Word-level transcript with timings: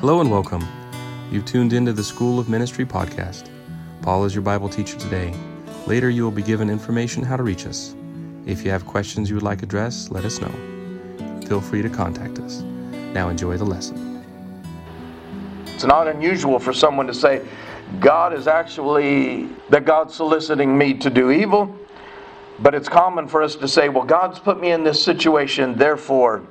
Hello 0.00 0.20
and 0.20 0.30
welcome. 0.30 0.66
You've 1.30 1.46
tuned 1.46 1.72
into 1.72 1.94
the 1.94 2.04
School 2.04 2.38
of 2.38 2.50
Ministry 2.50 2.84
podcast. 2.84 3.48
Paul 4.02 4.24
is 4.24 4.34
your 4.34 4.42
Bible 4.42 4.68
teacher 4.68 4.98
today. 4.98 5.34
Later, 5.86 6.10
you 6.10 6.22
will 6.24 6.30
be 6.30 6.42
given 6.42 6.68
information 6.68 7.22
how 7.22 7.36
to 7.36 7.42
reach 7.42 7.66
us. 7.66 7.94
If 8.44 8.62
you 8.62 8.70
have 8.70 8.84
questions 8.84 9.30
you 9.30 9.36
would 9.36 9.42
like 9.42 9.62
addressed, 9.62 10.10
let 10.10 10.26
us 10.26 10.38
know. 10.40 10.52
Feel 11.46 11.62
free 11.62 11.80
to 11.80 11.88
contact 11.88 12.38
us. 12.40 12.60
Now, 13.14 13.30
enjoy 13.30 13.56
the 13.56 13.64
lesson. 13.64 14.22
It's 15.66 15.84
not 15.84 16.08
unusual 16.08 16.58
for 16.58 16.74
someone 16.74 17.06
to 17.06 17.14
say, 17.14 17.46
God 18.00 18.34
is 18.34 18.46
actually, 18.46 19.48
that 19.70 19.86
God's 19.86 20.14
soliciting 20.14 20.76
me 20.76 20.94
to 20.94 21.08
do 21.08 21.30
evil. 21.30 21.74
But 22.62 22.74
it's 22.74 22.88
common 22.88 23.26
for 23.26 23.42
us 23.42 23.56
to 23.56 23.68
say, 23.68 23.88
well, 23.88 24.04
God's 24.04 24.38
put 24.38 24.60
me 24.60 24.72
in 24.72 24.84
this 24.84 25.02
situation, 25.02 25.76
therefore, 25.76 26.42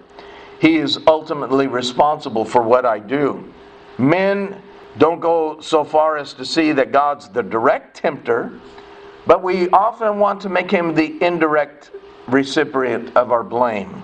He 0.59 0.77
is 0.77 0.99
ultimately 1.07 1.67
responsible 1.67 2.45
for 2.45 2.63
what 2.63 2.85
I 2.85 2.99
do. 2.99 3.53
Men 3.97 4.61
don't 4.97 5.19
go 5.19 5.59
so 5.61 5.83
far 5.83 6.17
as 6.17 6.33
to 6.33 6.45
see 6.45 6.71
that 6.71 6.91
God's 6.91 7.29
the 7.29 7.43
direct 7.43 7.97
tempter, 7.97 8.59
but 9.27 9.43
we 9.43 9.69
often 9.69 10.19
want 10.19 10.41
to 10.41 10.49
make 10.49 10.71
Him 10.71 10.95
the 10.95 11.21
indirect 11.23 11.91
recipient 12.27 13.15
of 13.15 13.31
our 13.31 13.43
blame. 13.43 14.01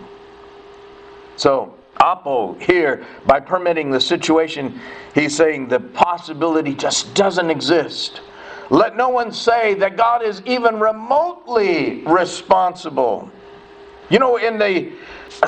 So, 1.37 1.75
Apo 1.97 2.53
here, 2.55 3.05
by 3.25 3.39
permitting 3.39 3.89
the 3.89 3.99
situation, 3.99 4.79
he's 5.13 5.35
saying 5.35 5.67
the 5.69 5.79
possibility 5.79 6.75
just 6.75 7.13
doesn't 7.15 7.49
exist. 7.49 8.21
Let 8.69 8.97
no 8.97 9.09
one 9.09 9.31
say 9.31 9.73
that 9.75 9.97
God 9.97 10.23
is 10.23 10.41
even 10.45 10.79
remotely 10.79 12.01
responsible. 12.05 13.29
You 14.09 14.19
know, 14.19 14.37
in 14.37 14.57
the 14.57 14.91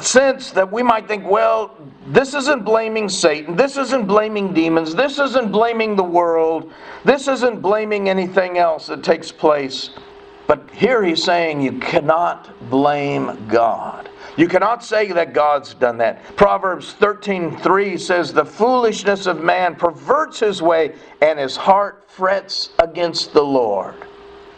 sense 0.01 0.51
that 0.51 0.71
we 0.71 0.83
might 0.83 1.07
think, 1.07 1.25
well, 1.25 1.75
this 2.07 2.33
isn't 2.33 2.63
blaming 2.63 3.09
Satan, 3.09 3.55
this 3.55 3.77
isn't 3.77 4.05
blaming 4.05 4.53
demons, 4.53 4.95
this 4.95 5.19
isn't 5.19 5.51
blaming 5.51 5.95
the 5.95 6.03
world, 6.03 6.71
this 7.05 7.27
isn't 7.27 7.61
blaming 7.61 8.09
anything 8.09 8.57
else 8.57 8.87
that 8.87 9.03
takes 9.03 9.31
place. 9.31 9.91
But 10.47 10.69
here 10.71 11.03
he's 11.03 11.23
saying 11.23 11.61
you 11.61 11.79
cannot 11.79 12.69
blame 12.69 13.47
God. 13.47 14.09
You 14.37 14.47
cannot 14.47 14.83
say 14.83 15.11
that 15.11 15.33
God's 15.33 15.73
done 15.73 15.97
that. 15.97 16.23
Proverbs 16.35 16.93
13:3 16.99 17.99
says 17.99 18.31
the 18.31 18.45
foolishness 18.45 19.25
of 19.25 19.43
man 19.43 19.75
perverts 19.75 20.39
his 20.39 20.61
way 20.61 20.93
and 21.21 21.39
his 21.39 21.55
heart 21.55 22.03
frets 22.07 22.69
against 22.79 23.33
the 23.33 23.41
Lord. 23.41 23.95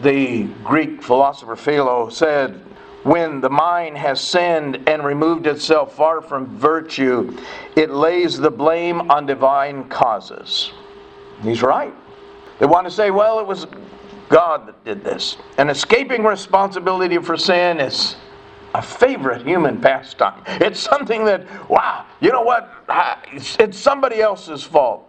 The 0.02 0.44
Greek 0.64 1.02
philosopher 1.02 1.56
Philo 1.56 2.10
said, 2.10 2.62
when 3.04 3.40
the 3.40 3.50
mind 3.50 3.98
has 3.98 4.20
sinned 4.20 4.88
and 4.88 5.04
removed 5.04 5.48
itself 5.48 5.96
far 5.96 6.22
from 6.22 6.58
virtue, 6.58 7.38
it 7.78 7.90
lays 7.92 8.38
the 8.38 8.52
blame 8.52 9.10
on 9.10 9.26
divine 9.26 9.88
causes. 9.88 10.74
He's 11.42 11.62
right. 11.62 11.94
They 12.60 12.66
want 12.66 12.86
to 12.86 12.92
say, 12.92 13.10
well, 13.12 13.40
it 13.40 13.48
was 13.48 13.68
God 14.28 14.68
that 14.68 14.84
did 14.84 15.04
this. 15.04 15.38
And 15.58 15.70
escaping 15.70 16.26
responsibility 16.26 17.18
for 17.20 17.38
sin 17.38 17.80
is 17.80 18.18
a 18.74 18.82
favorite 18.82 19.46
human 19.46 19.80
pastime. 19.82 20.44
It's 20.48 20.80
something 20.80 21.26
that, 21.26 21.46
wow, 21.70 22.06
you 22.20 22.32
know 22.32 22.42
what? 22.42 22.72
It's 23.34 23.78
somebody 23.78 24.22
else's 24.22 24.64
fault. 24.64 25.06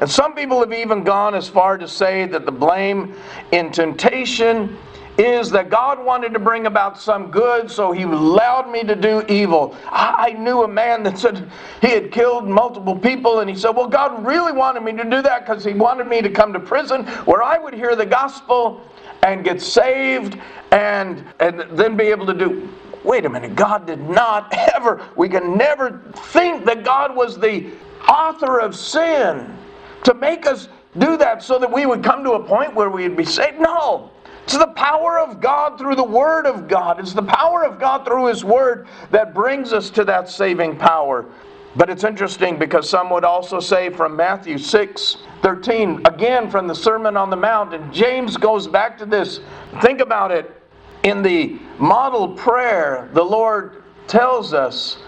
And 0.00 0.10
some 0.10 0.34
people 0.34 0.60
have 0.60 0.72
even 0.72 1.04
gone 1.04 1.34
as 1.34 1.48
far 1.48 1.76
to 1.78 1.86
say 1.86 2.26
that 2.26 2.46
the 2.46 2.52
blame 2.52 3.14
in 3.52 3.70
temptation 3.70 4.76
is 5.18 5.50
that 5.50 5.68
God 5.68 6.02
wanted 6.02 6.32
to 6.32 6.38
bring 6.38 6.66
about 6.66 6.98
some 6.98 7.30
good, 7.30 7.70
so 7.70 7.92
He 7.92 8.04
allowed 8.04 8.70
me 8.70 8.82
to 8.84 8.96
do 8.96 9.22
evil. 9.28 9.76
I 9.90 10.32
knew 10.32 10.62
a 10.62 10.68
man 10.68 11.02
that 11.02 11.18
said 11.18 11.50
he 11.82 11.90
had 11.90 12.10
killed 12.10 12.48
multiple 12.48 12.98
people, 12.98 13.40
and 13.40 13.50
he 13.50 13.54
said, 13.54 13.70
Well, 13.70 13.88
God 13.88 14.24
really 14.24 14.52
wanted 14.52 14.82
me 14.82 14.92
to 14.92 15.04
do 15.04 15.20
that 15.20 15.44
because 15.44 15.64
He 15.64 15.74
wanted 15.74 16.06
me 16.06 16.22
to 16.22 16.30
come 16.30 16.52
to 16.54 16.60
prison 16.60 17.04
where 17.26 17.42
I 17.42 17.58
would 17.58 17.74
hear 17.74 17.94
the 17.94 18.06
gospel 18.06 18.80
and 19.22 19.44
get 19.44 19.60
saved 19.60 20.38
and, 20.70 21.24
and 21.40 21.60
then 21.78 21.96
be 21.96 22.04
able 22.04 22.26
to 22.26 22.34
do 22.34 22.68
wait 23.04 23.24
a 23.24 23.28
minute, 23.28 23.56
God 23.56 23.86
did 23.86 24.00
not 24.00 24.52
ever, 24.74 25.06
we 25.16 25.28
can 25.28 25.56
never 25.56 26.00
think 26.14 26.64
that 26.64 26.84
God 26.84 27.14
was 27.14 27.38
the 27.38 27.70
author 28.08 28.58
of 28.58 28.74
sin 28.74 29.56
to 30.04 30.14
make 30.14 30.46
us 30.46 30.68
do 30.98 31.16
that 31.16 31.42
so 31.42 31.58
that 31.58 31.72
we 31.72 31.86
would 31.86 32.04
come 32.04 32.22
to 32.24 32.32
a 32.32 32.44
point 32.44 32.74
where 32.74 32.90
we'd 32.90 33.16
be 33.16 33.24
saved. 33.24 33.58
No. 33.58 34.10
It's 34.44 34.58
the 34.58 34.66
power 34.68 35.18
of 35.20 35.40
God 35.40 35.78
through 35.78 35.94
the 35.94 36.04
Word 36.04 36.46
of 36.46 36.68
God. 36.68 36.98
It's 36.98 37.14
the 37.14 37.22
power 37.22 37.64
of 37.64 37.78
God 37.78 38.04
through 38.04 38.26
His 38.26 38.44
Word 38.44 38.88
that 39.10 39.34
brings 39.34 39.72
us 39.72 39.88
to 39.90 40.04
that 40.04 40.28
saving 40.28 40.76
power. 40.76 41.26
But 41.74 41.88
it's 41.88 42.04
interesting 42.04 42.58
because 42.58 42.88
some 42.88 43.08
would 43.10 43.24
also 43.24 43.60
say 43.60 43.88
from 43.88 44.14
Matthew 44.16 44.58
6 44.58 45.16
13, 45.42 46.02
again 46.04 46.50
from 46.50 46.68
the 46.68 46.74
Sermon 46.74 47.16
on 47.16 47.30
the 47.30 47.36
Mount, 47.36 47.74
and 47.74 47.92
James 47.92 48.36
goes 48.36 48.68
back 48.68 48.98
to 48.98 49.06
this. 49.06 49.40
Think 49.80 50.00
about 50.00 50.30
it. 50.30 50.61
In 51.02 51.22
the 51.22 51.58
model 51.78 52.28
prayer, 52.28 53.08
the 53.12 53.24
Lord 53.24 53.82
tells 54.06 54.52
us, 54.52 54.98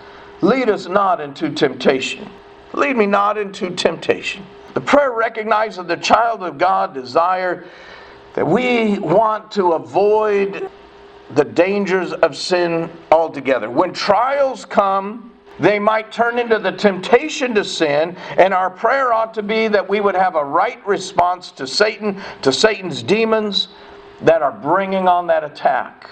Lead 0.40 0.68
us 0.68 0.86
not 0.86 1.20
into 1.20 1.50
temptation. 1.50 2.28
Lead 2.74 2.96
me 2.96 3.06
not 3.06 3.38
into 3.38 3.70
temptation. 3.70 4.44
The 4.74 4.80
prayer 4.80 5.12
recognizes 5.12 5.86
the 5.86 5.96
child 5.96 6.42
of 6.42 6.58
God 6.58 6.92
desire 6.92 7.64
that 8.34 8.46
we 8.46 8.98
want 8.98 9.52
to 9.52 9.72
avoid 9.72 10.68
the 11.30 11.44
dangers 11.44 12.12
of 12.12 12.36
sin 12.36 12.90
altogether. 13.10 13.70
When 13.70 13.92
trials 13.92 14.66
come, 14.66 15.32
they 15.60 15.78
might 15.78 16.10
turn 16.10 16.38
into 16.38 16.58
the 16.58 16.72
temptation 16.72 17.54
to 17.54 17.64
sin, 17.64 18.16
and 18.36 18.52
our 18.52 18.68
prayer 18.68 19.12
ought 19.12 19.32
to 19.34 19.42
be 19.42 19.68
that 19.68 19.88
we 19.88 20.00
would 20.00 20.16
have 20.16 20.34
a 20.34 20.44
right 20.44 20.84
response 20.86 21.52
to 21.52 21.66
Satan, 21.66 22.20
to 22.42 22.52
Satan's 22.52 23.02
demons, 23.02 23.68
that 24.22 24.42
are 24.42 24.52
bringing 24.52 25.08
on 25.08 25.26
that 25.26 25.44
attack. 25.44 26.08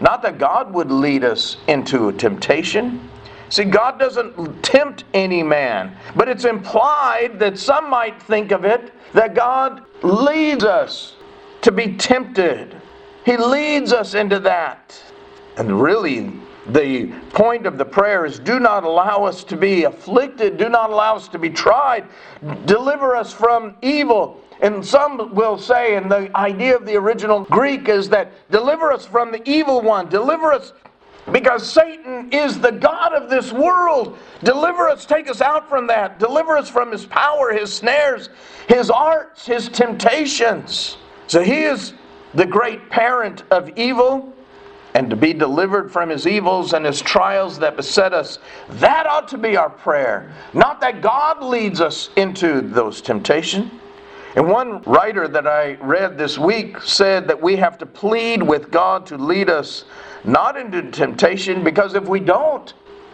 Not 0.00 0.22
that 0.22 0.38
God 0.38 0.72
would 0.74 0.90
lead 0.90 1.24
us 1.24 1.56
into 1.68 2.08
a 2.08 2.12
temptation. 2.12 3.08
See, 3.48 3.64
God 3.64 3.98
doesn't 3.98 4.62
tempt 4.62 5.04
any 5.14 5.42
man, 5.42 5.96
but 6.14 6.28
it's 6.28 6.44
implied 6.44 7.38
that 7.38 7.58
some 7.58 7.88
might 7.88 8.20
think 8.22 8.50
of 8.52 8.64
it 8.64 8.92
that 9.12 9.34
God 9.34 9.84
leads 10.02 10.64
us 10.64 11.14
to 11.62 11.72
be 11.72 11.96
tempted. 11.96 12.76
He 13.24 13.36
leads 13.36 13.92
us 13.92 14.14
into 14.14 14.38
that. 14.40 15.00
And 15.56 15.80
really, 15.80 16.32
the 16.70 17.06
point 17.30 17.66
of 17.66 17.78
the 17.78 17.84
prayer 17.84 18.24
is 18.24 18.38
do 18.38 18.58
not 18.58 18.84
allow 18.84 19.24
us 19.24 19.44
to 19.44 19.56
be 19.56 19.84
afflicted, 19.84 20.56
do 20.56 20.68
not 20.68 20.90
allow 20.90 21.16
us 21.16 21.28
to 21.28 21.38
be 21.38 21.50
tried, 21.50 22.06
deliver 22.64 23.14
us 23.14 23.32
from 23.32 23.76
evil. 23.82 24.40
And 24.60 24.84
some 24.84 25.34
will 25.34 25.58
say, 25.58 25.96
and 25.96 26.10
the 26.10 26.34
idea 26.36 26.76
of 26.76 26.86
the 26.86 26.96
original 26.96 27.40
Greek 27.44 27.88
is 27.88 28.08
that 28.08 28.32
deliver 28.50 28.90
us 28.90 29.04
from 29.04 29.30
the 29.30 29.48
evil 29.48 29.82
one, 29.82 30.08
deliver 30.08 30.52
us 30.52 30.72
because 31.32 31.68
Satan 31.68 32.32
is 32.32 32.58
the 32.60 32.70
God 32.70 33.12
of 33.12 33.28
this 33.28 33.52
world. 33.52 34.16
Deliver 34.44 34.88
us, 34.88 35.04
take 35.04 35.28
us 35.28 35.40
out 35.40 35.68
from 35.68 35.86
that. 35.88 36.18
Deliver 36.18 36.56
us 36.56 36.68
from 36.68 36.92
his 36.92 37.04
power, 37.04 37.52
his 37.52 37.72
snares, 37.72 38.28
his 38.68 38.90
arts, 38.90 39.44
his 39.44 39.68
temptations. 39.68 40.96
So 41.26 41.42
he 41.42 41.62
is 41.62 41.94
the 42.34 42.46
great 42.46 42.90
parent 42.90 43.42
of 43.50 43.70
evil, 43.76 44.32
and 44.96 45.10
to 45.10 45.16
be 45.16 45.34
delivered 45.34 45.92
from 45.92 46.08
his 46.08 46.26
evils 46.26 46.72
and 46.72 46.86
his 46.86 47.02
trials 47.02 47.58
that 47.58 47.76
beset 47.76 48.14
us, 48.14 48.38
that 48.70 49.06
ought 49.06 49.28
to 49.28 49.36
be 49.36 49.54
our 49.54 49.68
prayer. 49.68 50.32
Not 50.54 50.80
that 50.80 51.02
God 51.02 51.42
leads 51.44 51.82
us 51.82 52.08
into 52.16 52.62
those 52.62 53.02
temptations. 53.02 53.70
And 54.36 54.48
one 54.48 54.80
writer 54.84 55.28
that 55.28 55.46
I 55.46 55.74
read 55.82 56.16
this 56.16 56.38
week 56.38 56.80
said 56.80 57.28
that 57.28 57.38
we 57.38 57.56
have 57.56 57.76
to 57.76 57.84
plead 57.84 58.42
with 58.42 58.70
God 58.70 59.04
to 59.08 59.18
lead 59.18 59.50
us 59.50 59.84
not 60.24 60.56
into 60.56 60.90
temptation 60.90 61.62
because 61.62 61.94
if 61.94 62.08
we 62.08 62.18
don't, 62.18 62.72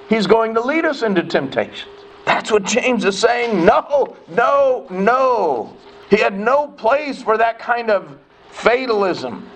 He's 0.09 0.29
going 0.29 0.55
to 0.55 0.61
lead 0.61 0.85
us 0.85 1.03
into 1.03 1.25
temptation. 1.25 1.89
That's 2.25 2.53
what 2.53 2.63
James 2.63 3.05
is 3.05 3.19
saying. 3.19 3.65
No, 3.65 4.17
no, 4.29 4.87
no. 4.89 5.77
He 6.11 6.19
had 6.19 6.39
no 6.39 6.69
place 6.69 7.21
for 7.21 7.37
that 7.39 7.59
kind 7.59 7.91
of 7.91 8.17
fatalism. 8.51 9.49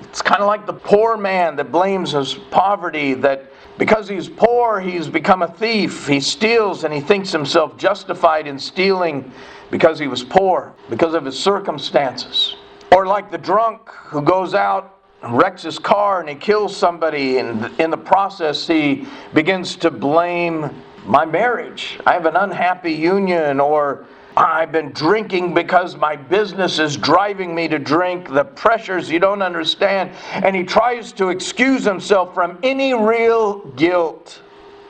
It's 0.00 0.22
kind 0.22 0.40
of 0.40 0.46
like 0.46 0.66
the 0.66 0.72
poor 0.72 1.16
man 1.16 1.56
that 1.56 1.72
blames 1.72 2.12
his 2.12 2.34
poverty, 2.34 3.14
that 3.14 3.52
because 3.78 4.08
he's 4.08 4.28
poor, 4.28 4.80
he's 4.80 5.08
become 5.08 5.42
a 5.42 5.48
thief. 5.48 6.06
He 6.06 6.20
steals 6.20 6.84
and 6.84 6.92
he 6.92 7.00
thinks 7.00 7.30
himself 7.30 7.76
justified 7.76 8.46
in 8.46 8.58
stealing 8.58 9.30
because 9.70 9.98
he 9.98 10.08
was 10.08 10.24
poor, 10.24 10.72
because 10.88 11.14
of 11.14 11.24
his 11.24 11.38
circumstances. 11.38 12.56
Or 12.92 13.06
like 13.06 13.30
the 13.30 13.38
drunk 13.38 13.88
who 13.90 14.22
goes 14.22 14.54
out 14.54 14.98
wrecks 15.22 15.62
his 15.62 15.78
car 15.78 16.20
and 16.20 16.28
he 16.28 16.34
kills 16.34 16.76
somebody, 16.76 17.38
and 17.38 17.78
in 17.80 17.90
the 17.90 17.96
process, 17.96 18.66
he 18.66 19.06
begins 19.34 19.76
to 19.76 19.90
blame 19.90 20.70
my 21.04 21.24
marriage. 21.24 21.98
I 22.06 22.12
have 22.12 22.26
an 22.26 22.36
unhappy 22.36 22.92
union, 22.92 23.60
or 23.60 24.06
I've 24.38 24.70
been 24.70 24.92
drinking 24.92 25.54
because 25.54 25.96
my 25.96 26.14
business 26.14 26.78
is 26.78 26.96
driving 26.96 27.56
me 27.56 27.66
to 27.66 27.78
drink, 27.78 28.28
the 28.28 28.44
pressures 28.44 29.10
you 29.10 29.18
don't 29.18 29.42
understand. 29.42 30.12
And 30.30 30.54
he 30.54 30.62
tries 30.62 31.10
to 31.14 31.30
excuse 31.30 31.84
himself 31.84 32.34
from 32.34 32.56
any 32.62 32.94
real 32.94 33.66
guilt. 33.70 34.40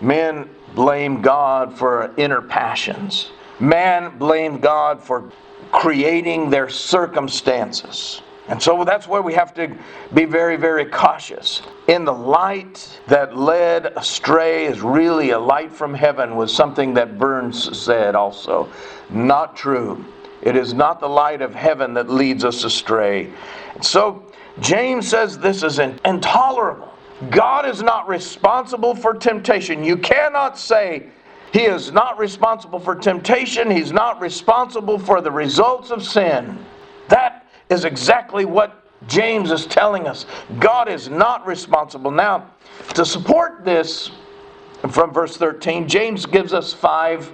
Men 0.03 0.51
blame 0.75 1.23
God 1.23 1.79
for 1.79 2.13
inner 2.19 2.43
passions. 2.43 3.31
Man 3.59 4.19
blamed 4.19 4.61
God 4.61 5.03
for 5.03 5.33
creating 5.73 6.51
their 6.51 6.69
circumstances. 6.69 8.21
And 8.49 8.63
so 8.63 8.83
that's 8.83 9.07
where 9.07 9.21
we 9.21 9.35
have 9.35 9.53
to 9.55 9.77
be 10.15 10.25
very, 10.25 10.57
very 10.57 10.87
cautious. 10.87 11.63
In 11.87 12.05
the 12.05 12.13
light 12.13 13.01
that 13.07 13.37
led 13.37 13.87
astray 13.97 14.65
is 14.65 14.81
really 14.81 15.31
a 15.31 15.39
light 15.39 15.71
from 15.71 15.93
heaven, 15.93 16.35
was 16.35 16.55
something 16.55 16.95
that 16.95 17.19
Burns 17.19 17.79
said 17.79 18.15
also. 18.15 18.69
Not 19.11 19.55
true. 19.55 20.05
It 20.41 20.57
is 20.57 20.73
not 20.73 21.01
the 21.01 21.09
light 21.09 21.43
of 21.43 21.55
heaven 21.55 21.93
that 21.95 22.09
leads 22.09 22.45
us 22.45 22.65
astray. 22.65 23.31
So 23.83 24.25
James 24.61 25.09
says 25.09 25.39
this 25.39 25.63
is 25.63 25.79
intolerable. 25.79 26.93
God 27.31 27.67
is 27.67 27.83
not 27.83 28.09
responsible 28.09 28.95
for 28.95 29.13
temptation. 29.13 29.85
You 29.85 29.97
cannot 29.97 30.59
say, 30.59 31.09
he 31.53 31.63
is 31.63 31.93
not 31.93 32.19
responsible 32.19 32.79
for 32.79 32.95
temptation. 32.95 33.71
He's 33.71 33.93
not 33.93 34.21
responsible 34.21 34.99
for 34.99 35.21
the 35.21 35.31
results 35.31 35.91
of 35.91 36.05
sin. 36.05 36.59
Is 37.71 37.85
exactly 37.85 38.45
what 38.45 38.83
James 39.07 39.51
is 39.51 39.67
telling 39.67 40.07
us. 40.07 40.27
God 40.59 40.89
is 40.89 41.09
not 41.09 41.47
responsible. 41.47 42.11
Now, 42.11 42.51
to 42.95 43.05
support 43.05 43.65
this, 43.65 44.11
from 44.91 45.13
verse 45.13 45.37
13, 45.37 45.89
James 45.89 46.27
gives 46.27 46.53
us 46.53 46.73
five 46.73 47.31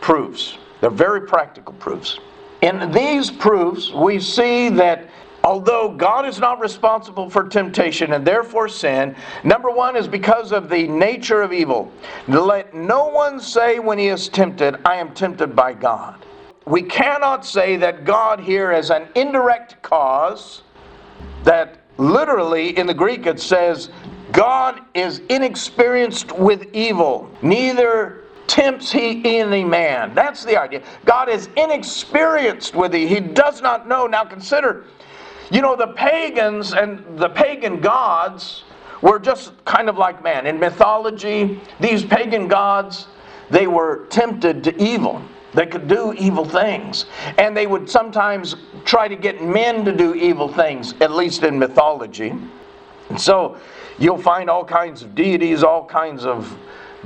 proofs. 0.00 0.58
They're 0.80 0.90
very 0.90 1.22
practical 1.22 1.74
proofs. 1.74 2.18
In 2.62 2.90
these 2.92 3.30
proofs, 3.30 3.92
we 3.92 4.20
see 4.20 4.68
that 4.70 5.08
although 5.44 5.94
God 5.96 6.26
is 6.26 6.38
not 6.38 6.60
responsible 6.60 7.30
for 7.30 7.44
temptation 7.44 8.12
and 8.12 8.26
therefore 8.26 8.68
sin, 8.68 9.14
number 9.44 9.70
one 9.70 9.96
is 9.96 10.08
because 10.08 10.52
of 10.52 10.68
the 10.68 10.86
nature 10.88 11.42
of 11.42 11.52
evil. 11.52 11.90
Let 12.26 12.74
no 12.74 13.06
one 13.06 13.40
say 13.40 13.78
when 13.78 13.98
he 13.98 14.08
is 14.08 14.28
tempted, 14.28 14.76
I 14.84 14.96
am 14.96 15.14
tempted 15.14 15.54
by 15.54 15.72
God. 15.72 16.24
We 16.68 16.82
cannot 16.82 17.44
say 17.44 17.76
that 17.76 18.04
God 18.04 18.40
here 18.40 18.72
is 18.72 18.90
an 18.90 19.08
indirect 19.14 19.80
cause, 19.82 20.62
that 21.44 21.78
literally 21.96 22.76
in 22.76 22.86
the 22.86 22.94
Greek 22.94 23.26
it 23.26 23.40
says, 23.40 23.90
God 24.32 24.80
is 24.94 25.20
inexperienced 25.30 26.32
with 26.32 26.66
evil, 26.74 27.30
neither 27.42 28.24
tempts 28.46 28.92
he 28.92 29.22
any 29.38 29.64
man. 29.64 30.14
That's 30.14 30.44
the 30.44 30.60
idea. 30.60 30.82
God 31.04 31.28
is 31.28 31.48
inexperienced 31.56 32.74
with 32.74 32.94
it. 32.94 33.08
He 33.08 33.20
does 33.20 33.62
not 33.62 33.88
know. 33.88 34.06
Now 34.06 34.24
consider 34.24 34.84
you 35.50 35.62
know, 35.62 35.76
the 35.76 35.88
pagans 35.88 36.74
and 36.74 37.18
the 37.18 37.28
pagan 37.30 37.80
gods 37.80 38.64
were 39.00 39.18
just 39.18 39.52
kind 39.64 39.88
of 39.88 39.96
like 39.96 40.22
man. 40.22 40.46
In 40.46 40.58
mythology, 40.58 41.60
these 41.80 42.04
pagan 42.04 42.48
gods, 42.48 43.06
they 43.48 43.66
were 43.66 44.06
tempted 44.06 44.64
to 44.64 44.82
evil. 44.82 45.22
They 45.58 45.66
could 45.66 45.88
do 45.88 46.12
evil 46.12 46.44
things. 46.44 47.06
And 47.36 47.56
they 47.56 47.66
would 47.66 47.90
sometimes 47.90 48.54
try 48.84 49.08
to 49.08 49.16
get 49.16 49.42
men 49.42 49.84
to 49.86 49.92
do 49.92 50.14
evil 50.14 50.46
things, 50.46 50.94
at 51.00 51.10
least 51.10 51.42
in 51.42 51.58
mythology. 51.58 52.32
And 53.08 53.20
so 53.20 53.58
you'll 53.98 54.22
find 54.22 54.48
all 54.48 54.64
kinds 54.64 55.02
of 55.02 55.16
deities, 55.16 55.64
all 55.64 55.84
kinds 55.84 56.24
of 56.24 56.56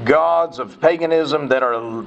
gods 0.04 0.58
of 0.58 0.78
paganism 0.82 1.48
that 1.48 1.62
are 1.62 2.04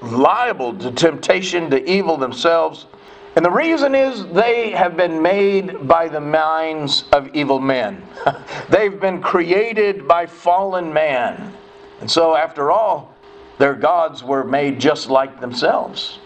liable 0.00 0.78
to 0.78 0.92
temptation, 0.92 1.68
to 1.70 1.90
evil 1.90 2.16
themselves. 2.16 2.86
And 3.34 3.44
the 3.44 3.50
reason 3.50 3.96
is 3.96 4.24
they 4.26 4.70
have 4.70 4.96
been 4.96 5.20
made 5.20 5.88
by 5.88 6.06
the 6.06 6.20
minds 6.20 7.02
of 7.10 7.34
evil 7.34 7.58
men. 7.58 8.00
They've 8.70 9.00
been 9.00 9.20
created 9.20 10.06
by 10.06 10.26
fallen 10.26 10.92
man. 10.92 11.52
And 12.00 12.08
so, 12.08 12.36
after 12.36 12.70
all, 12.70 13.13
their 13.58 13.74
gods 13.74 14.22
were 14.22 14.44
made 14.44 14.80
just 14.80 15.08
like 15.08 15.40
themselves 15.40 16.18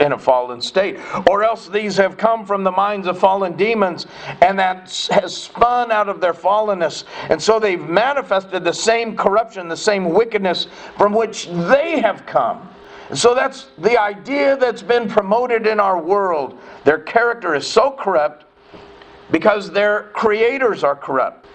in 0.00 0.12
a 0.12 0.18
fallen 0.18 0.60
state. 0.60 0.98
Or 1.28 1.44
else 1.44 1.68
these 1.68 1.96
have 1.96 2.16
come 2.16 2.46
from 2.46 2.64
the 2.64 2.70
minds 2.70 3.06
of 3.06 3.18
fallen 3.18 3.56
demons, 3.56 4.06
and 4.40 4.58
that 4.58 4.90
has 5.10 5.36
spun 5.36 5.90
out 5.92 6.08
of 6.08 6.20
their 6.20 6.32
fallenness. 6.32 7.04
And 7.28 7.40
so 7.40 7.58
they've 7.58 7.80
manifested 7.80 8.64
the 8.64 8.72
same 8.72 9.16
corruption, 9.16 9.68
the 9.68 9.76
same 9.76 10.12
wickedness 10.12 10.66
from 10.96 11.12
which 11.12 11.48
they 11.48 12.00
have 12.00 12.26
come. 12.26 12.68
So 13.14 13.34
that's 13.34 13.66
the 13.78 14.00
idea 14.00 14.56
that's 14.56 14.82
been 14.82 15.08
promoted 15.08 15.66
in 15.66 15.78
our 15.78 16.00
world. 16.00 16.58
Their 16.84 17.00
character 17.00 17.54
is 17.54 17.66
so 17.66 17.90
corrupt 17.90 18.46
because 19.30 19.70
their 19.70 20.04
creators 20.14 20.82
are 20.82 20.96
corrupt. 20.96 21.46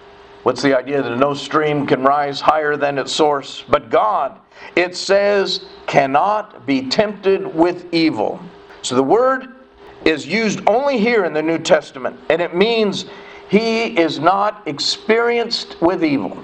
What's 0.48 0.62
the 0.62 0.74
idea 0.74 1.02
that 1.02 1.18
no 1.18 1.34
stream 1.34 1.86
can 1.86 2.02
rise 2.02 2.40
higher 2.40 2.74
than 2.74 2.96
its 2.96 3.12
source? 3.12 3.66
But 3.68 3.90
God, 3.90 4.40
it 4.76 4.96
says, 4.96 5.66
cannot 5.86 6.64
be 6.64 6.88
tempted 6.88 7.54
with 7.54 7.92
evil. 7.92 8.40
So 8.80 8.94
the 8.94 9.02
word 9.02 9.48
is 10.06 10.26
used 10.26 10.62
only 10.66 10.96
here 10.96 11.26
in 11.26 11.34
the 11.34 11.42
New 11.42 11.58
Testament, 11.58 12.18
and 12.30 12.40
it 12.40 12.56
means 12.56 13.04
he 13.50 13.98
is 13.98 14.18
not 14.20 14.66
experienced 14.66 15.76
with 15.82 16.02
evil. 16.02 16.42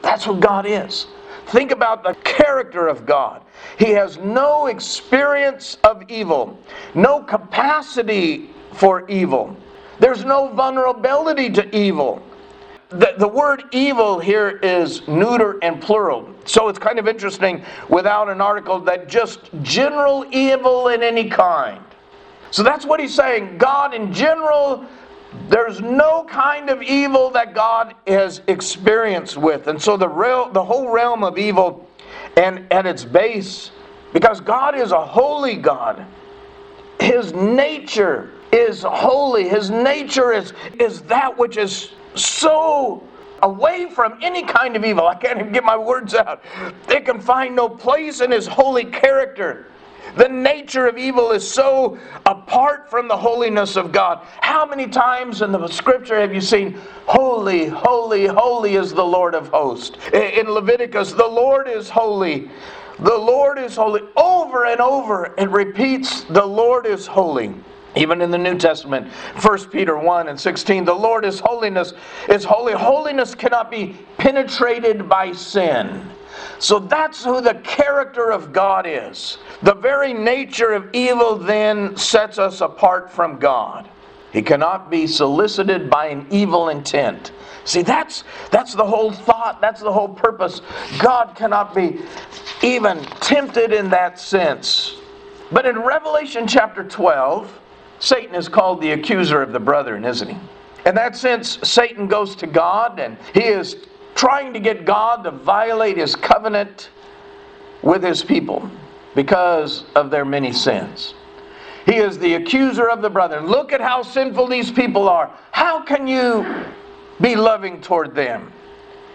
That's 0.00 0.28
what 0.28 0.38
God 0.38 0.64
is. 0.64 1.08
Think 1.46 1.72
about 1.72 2.04
the 2.04 2.14
character 2.22 2.86
of 2.86 3.04
God. 3.04 3.42
He 3.80 3.90
has 3.90 4.16
no 4.16 4.66
experience 4.66 5.76
of 5.82 6.08
evil, 6.08 6.56
no 6.94 7.20
capacity 7.20 8.50
for 8.74 9.10
evil. 9.10 9.56
There's 9.98 10.24
no 10.24 10.54
vulnerability 10.54 11.50
to 11.50 11.76
evil. 11.76 12.22
The, 12.98 13.14
the 13.18 13.26
word 13.26 13.64
evil 13.72 14.20
here 14.20 14.60
is 14.62 15.06
neuter 15.08 15.58
and 15.62 15.82
plural. 15.82 16.32
So 16.44 16.68
it's 16.68 16.78
kind 16.78 16.98
of 16.98 17.08
interesting 17.08 17.64
without 17.88 18.28
an 18.28 18.40
article 18.40 18.78
that 18.80 19.08
just 19.08 19.40
general 19.62 20.24
evil 20.30 20.88
in 20.88 21.02
any 21.02 21.28
kind. 21.28 21.82
So 22.52 22.62
that's 22.62 22.86
what 22.86 23.00
he's 23.00 23.12
saying. 23.12 23.58
God, 23.58 23.94
in 23.94 24.12
general, 24.12 24.86
there's 25.48 25.80
no 25.80 26.22
kind 26.24 26.70
of 26.70 26.82
evil 26.82 27.30
that 27.30 27.52
God 27.52 27.96
has 28.06 28.42
experienced 28.46 29.36
with. 29.36 29.66
And 29.66 29.82
so 29.82 29.96
the 29.96 30.08
real, 30.08 30.50
the 30.50 30.64
whole 30.64 30.88
realm 30.88 31.24
of 31.24 31.36
evil 31.36 31.88
and 32.36 32.72
at 32.72 32.86
its 32.86 33.04
base, 33.04 33.72
because 34.12 34.40
God 34.40 34.76
is 34.78 34.92
a 34.92 35.04
holy 35.04 35.56
God, 35.56 36.06
his 37.00 37.32
nature 37.32 38.30
is 38.52 38.82
holy. 38.82 39.48
His 39.48 39.70
nature 39.70 40.32
is, 40.32 40.52
is 40.78 41.02
that 41.02 41.36
which 41.36 41.56
is 41.56 41.90
so 42.14 43.02
away 43.42 43.90
from 43.90 44.18
any 44.22 44.42
kind 44.42 44.76
of 44.76 44.84
evil. 44.84 45.06
I 45.06 45.14
can't 45.14 45.38
even 45.38 45.52
get 45.52 45.64
my 45.64 45.76
words 45.76 46.14
out. 46.14 46.42
They 46.86 47.00
can 47.00 47.20
find 47.20 47.54
no 47.54 47.68
place 47.68 48.20
in 48.20 48.30
his 48.30 48.46
holy 48.46 48.84
character. 48.84 49.66
The 50.16 50.28
nature 50.28 50.86
of 50.86 50.96
evil 50.96 51.32
is 51.32 51.48
so 51.48 51.98
apart 52.26 52.88
from 52.88 53.08
the 53.08 53.16
holiness 53.16 53.76
of 53.76 53.90
God. 53.90 54.24
How 54.40 54.64
many 54.64 54.86
times 54.86 55.42
in 55.42 55.50
the 55.50 55.66
scripture 55.66 56.20
have 56.20 56.32
you 56.32 56.40
seen, 56.40 56.78
Holy, 57.06 57.66
holy, 57.66 58.26
holy 58.26 58.76
is 58.76 58.92
the 58.92 59.04
Lord 59.04 59.34
of 59.34 59.48
hosts? 59.48 59.98
In 60.12 60.48
Leviticus, 60.50 61.12
the 61.12 61.26
Lord 61.26 61.68
is 61.68 61.88
holy. 61.88 62.50
The 63.00 63.16
Lord 63.16 63.58
is 63.58 63.74
holy. 63.74 64.02
Over 64.16 64.66
and 64.66 64.80
over, 64.80 65.34
it 65.36 65.50
repeats, 65.50 66.22
The 66.24 66.44
Lord 66.44 66.86
is 66.86 67.06
holy. 67.06 67.54
Even 67.96 68.20
in 68.20 68.30
the 68.30 68.38
New 68.38 68.58
Testament, 68.58 69.12
1 69.40 69.70
Peter 69.70 69.96
1 69.96 70.28
and 70.28 70.38
16, 70.40 70.84
the 70.84 70.94
Lord 70.94 71.24
is 71.24 71.40
holiness, 71.40 71.92
is 72.28 72.44
holy. 72.44 72.72
Holiness 72.72 73.34
cannot 73.34 73.70
be 73.70 73.96
penetrated 74.18 75.08
by 75.08 75.32
sin. 75.32 76.10
So 76.58 76.78
that's 76.78 77.24
who 77.24 77.40
the 77.40 77.54
character 77.62 78.30
of 78.30 78.52
God 78.52 78.86
is. 78.86 79.38
The 79.62 79.74
very 79.74 80.12
nature 80.12 80.72
of 80.72 80.88
evil 80.92 81.36
then 81.36 81.96
sets 81.96 82.38
us 82.38 82.60
apart 82.60 83.12
from 83.12 83.38
God. 83.38 83.88
He 84.32 84.42
cannot 84.42 84.90
be 84.90 85.06
solicited 85.06 85.88
by 85.88 86.06
an 86.06 86.26
evil 86.30 86.70
intent. 86.70 87.30
See, 87.64 87.82
that's, 87.82 88.24
that's 88.50 88.74
the 88.74 88.84
whole 88.84 89.12
thought, 89.12 89.60
that's 89.60 89.80
the 89.80 89.92
whole 89.92 90.08
purpose. 90.08 90.60
God 90.98 91.36
cannot 91.36 91.72
be 91.72 92.00
even 92.62 93.00
tempted 93.20 93.72
in 93.72 93.90
that 93.90 94.18
sense. 94.18 94.96
But 95.52 95.66
in 95.66 95.78
Revelation 95.78 96.48
chapter 96.48 96.82
12, 96.82 97.60
Satan 98.04 98.34
is 98.34 98.50
called 98.50 98.82
the 98.82 98.90
accuser 98.90 99.40
of 99.40 99.52
the 99.52 99.58
brethren, 99.58 100.04
isn't 100.04 100.28
he? 100.28 100.36
In 100.84 100.94
that 100.94 101.16
sense, 101.16 101.58
Satan 101.62 102.06
goes 102.06 102.36
to 102.36 102.46
God 102.46 103.00
and 103.00 103.16
he 103.32 103.44
is 103.44 103.76
trying 104.14 104.52
to 104.52 104.60
get 104.60 104.84
God 104.84 105.24
to 105.24 105.30
violate 105.30 105.96
his 105.96 106.14
covenant 106.14 106.90
with 107.80 108.02
his 108.02 108.22
people 108.22 108.70
because 109.14 109.84
of 109.94 110.10
their 110.10 110.26
many 110.26 110.52
sins. 110.52 111.14
He 111.86 111.94
is 111.94 112.18
the 112.18 112.34
accuser 112.34 112.90
of 112.90 113.00
the 113.00 113.08
brethren. 113.08 113.46
Look 113.46 113.72
at 113.72 113.80
how 113.80 114.02
sinful 114.02 114.48
these 114.48 114.70
people 114.70 115.08
are. 115.08 115.34
How 115.52 115.82
can 115.82 116.06
you 116.06 116.44
be 117.22 117.36
loving 117.36 117.80
toward 117.80 118.14
them? 118.14 118.52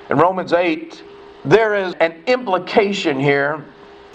In 0.09 0.17
Romans 0.17 0.51
8, 0.51 1.03
there 1.45 1.75
is 1.75 1.93
an 1.99 2.23
implication 2.25 3.19
here 3.19 3.63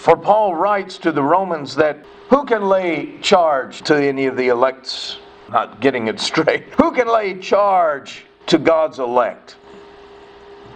For 0.04 0.18
Paul 0.18 0.54
writes 0.54 0.98
to 0.98 1.12
the 1.12 1.22
Romans 1.22 1.74
that 1.76 2.04
who 2.28 2.44
can 2.44 2.68
lay 2.68 3.16
charge 3.22 3.80
to 3.84 3.96
any 3.96 4.26
of 4.26 4.36
the 4.36 4.48
elects? 4.48 5.16
Not 5.48 5.80
getting 5.80 6.08
it 6.08 6.20
straight. 6.30 6.64
Who 6.74 6.92
can 6.92 7.08
lay 7.08 7.38
charge 7.38 8.26
to 8.48 8.58
God's 8.58 8.98
elect? 8.98 9.56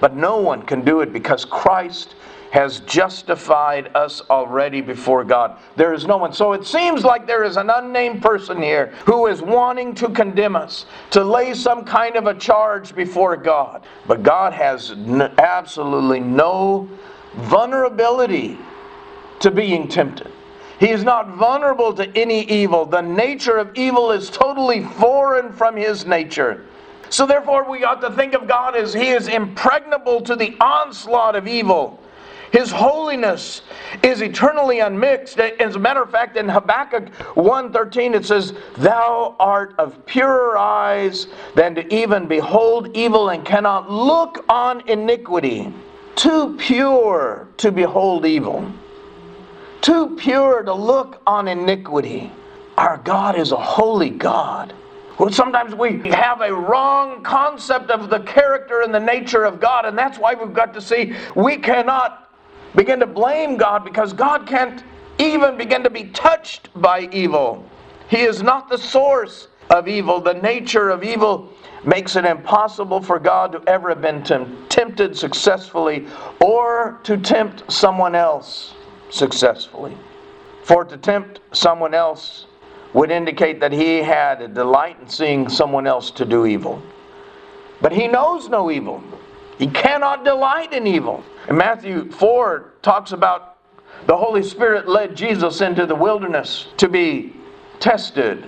But 0.00 0.16
no 0.16 0.38
one 0.38 0.62
can 0.62 0.80
do 0.80 1.02
it 1.02 1.12
because 1.12 1.44
Christ 1.44 2.14
has 2.52 2.80
justified 2.80 3.94
us 3.94 4.22
already 4.30 4.80
before 4.80 5.24
God. 5.24 5.58
There 5.76 5.92
is 5.92 6.06
no 6.06 6.16
one. 6.16 6.32
So 6.32 6.54
it 6.54 6.64
seems 6.64 7.04
like 7.04 7.26
there 7.26 7.44
is 7.44 7.58
an 7.58 7.68
unnamed 7.68 8.22
person 8.22 8.62
here 8.62 8.94
who 9.04 9.26
is 9.26 9.42
wanting 9.42 9.94
to 9.96 10.08
condemn 10.08 10.56
us, 10.56 10.86
to 11.10 11.22
lay 11.22 11.52
some 11.52 11.84
kind 11.84 12.16
of 12.16 12.28
a 12.28 12.34
charge 12.34 12.94
before 12.94 13.36
God. 13.36 13.84
But 14.06 14.22
God 14.22 14.54
has 14.54 14.92
n- 14.92 15.34
absolutely 15.36 16.20
no 16.20 16.88
vulnerability 17.34 18.56
to 19.40 19.50
being 19.50 19.88
tempted. 19.88 20.30
He 20.78 20.90
is 20.90 21.02
not 21.02 21.28
vulnerable 21.30 21.92
to 21.94 22.16
any 22.16 22.44
evil. 22.44 22.86
The 22.86 23.00
nature 23.00 23.56
of 23.58 23.74
evil 23.74 24.12
is 24.12 24.30
totally 24.30 24.84
foreign 24.84 25.52
from 25.52 25.76
his 25.76 26.06
nature. 26.06 26.64
So, 27.10 27.26
therefore, 27.26 27.68
we 27.68 27.84
ought 27.84 28.00
to 28.02 28.10
think 28.10 28.34
of 28.34 28.46
God 28.46 28.76
as 28.76 28.92
He 28.92 29.08
is 29.08 29.28
impregnable 29.28 30.20
to 30.22 30.36
the 30.36 30.56
onslaught 30.60 31.36
of 31.36 31.48
evil. 31.48 32.02
His 32.52 32.70
holiness 32.70 33.62
is 34.02 34.22
eternally 34.22 34.80
unmixed. 34.80 35.38
As 35.38 35.76
a 35.76 35.78
matter 35.78 36.02
of 36.02 36.10
fact, 36.10 36.36
in 36.36 36.48
Habakkuk 36.48 37.10
1.13 37.34 38.14
it 38.14 38.24
says, 38.24 38.54
Thou 38.78 39.36
art 39.38 39.74
of 39.78 40.04
purer 40.06 40.56
eyes 40.56 41.26
than 41.54 41.74
to 41.74 41.94
even 41.94 42.26
behold 42.26 42.96
evil 42.96 43.30
and 43.30 43.44
cannot 43.44 43.90
look 43.90 44.44
on 44.48 44.80
iniquity. 44.88 45.72
Too 46.16 46.56
pure 46.56 47.48
to 47.58 47.70
behold 47.70 48.24
evil. 48.24 48.72
Too 49.80 50.16
pure 50.16 50.62
to 50.62 50.74
look 50.74 51.22
on 51.26 51.48
iniquity. 51.48 52.32
Our 52.76 52.98
God 52.98 53.38
is 53.38 53.52
a 53.52 53.56
holy 53.56 54.10
God. 54.10 54.74
Well, 55.18 55.30
sometimes 55.30 55.74
we 55.74 56.00
have 56.10 56.40
a 56.40 56.52
wrong 56.52 57.22
concept 57.22 57.90
of 57.90 58.08
the 58.08 58.20
character 58.20 58.82
and 58.82 58.94
the 58.94 59.00
nature 59.00 59.44
of 59.44 59.60
God, 59.60 59.84
and 59.84 59.98
that's 59.98 60.18
why 60.18 60.34
we've 60.34 60.54
got 60.54 60.74
to 60.74 60.80
see 60.80 61.14
we 61.34 61.56
cannot 61.56 62.30
begin 62.76 63.00
to 63.00 63.06
blame 63.06 63.56
God 63.56 63.84
because 63.84 64.12
God 64.12 64.46
can't 64.46 64.84
even 65.18 65.56
begin 65.56 65.82
to 65.82 65.90
be 65.90 66.04
touched 66.04 66.68
by 66.80 67.08
evil. 67.12 67.68
He 68.08 68.20
is 68.20 68.42
not 68.42 68.68
the 68.68 68.78
source 68.78 69.48
of 69.70 69.88
evil. 69.88 70.20
The 70.20 70.34
nature 70.34 70.90
of 70.90 71.02
evil 71.02 71.52
makes 71.84 72.14
it 72.16 72.24
impossible 72.24 73.00
for 73.00 73.18
God 73.18 73.52
to 73.52 73.62
ever 73.66 73.88
have 73.88 74.00
been 74.00 74.22
tempted 74.68 75.16
successfully 75.16 76.06
or 76.40 77.00
to 77.04 77.16
tempt 77.16 77.70
someone 77.72 78.14
else 78.14 78.74
successfully. 79.10 79.96
For 80.64 80.84
to 80.84 80.96
tempt 80.96 81.40
someone 81.52 81.94
else 81.94 82.46
would 82.92 83.10
indicate 83.10 83.60
that 83.60 83.72
he 83.72 83.98
had 83.98 84.40
a 84.40 84.48
delight 84.48 84.98
in 85.00 85.08
seeing 85.08 85.48
someone 85.48 85.86
else 85.86 86.10
to 86.12 86.24
do 86.24 86.46
evil. 86.46 86.82
But 87.80 87.92
he 87.92 88.08
knows 88.08 88.48
no 88.48 88.70
evil. 88.70 89.02
He 89.58 89.66
cannot 89.66 90.24
delight 90.24 90.72
in 90.72 90.86
evil. 90.86 91.22
And 91.48 91.56
Matthew 91.56 92.10
4 92.12 92.74
talks 92.82 93.12
about 93.12 93.56
the 94.06 94.16
Holy 94.16 94.42
Spirit 94.42 94.88
led 94.88 95.16
Jesus 95.16 95.60
into 95.60 95.86
the 95.86 95.94
wilderness 95.94 96.68
to 96.76 96.88
be 96.88 97.34
tested, 97.80 98.46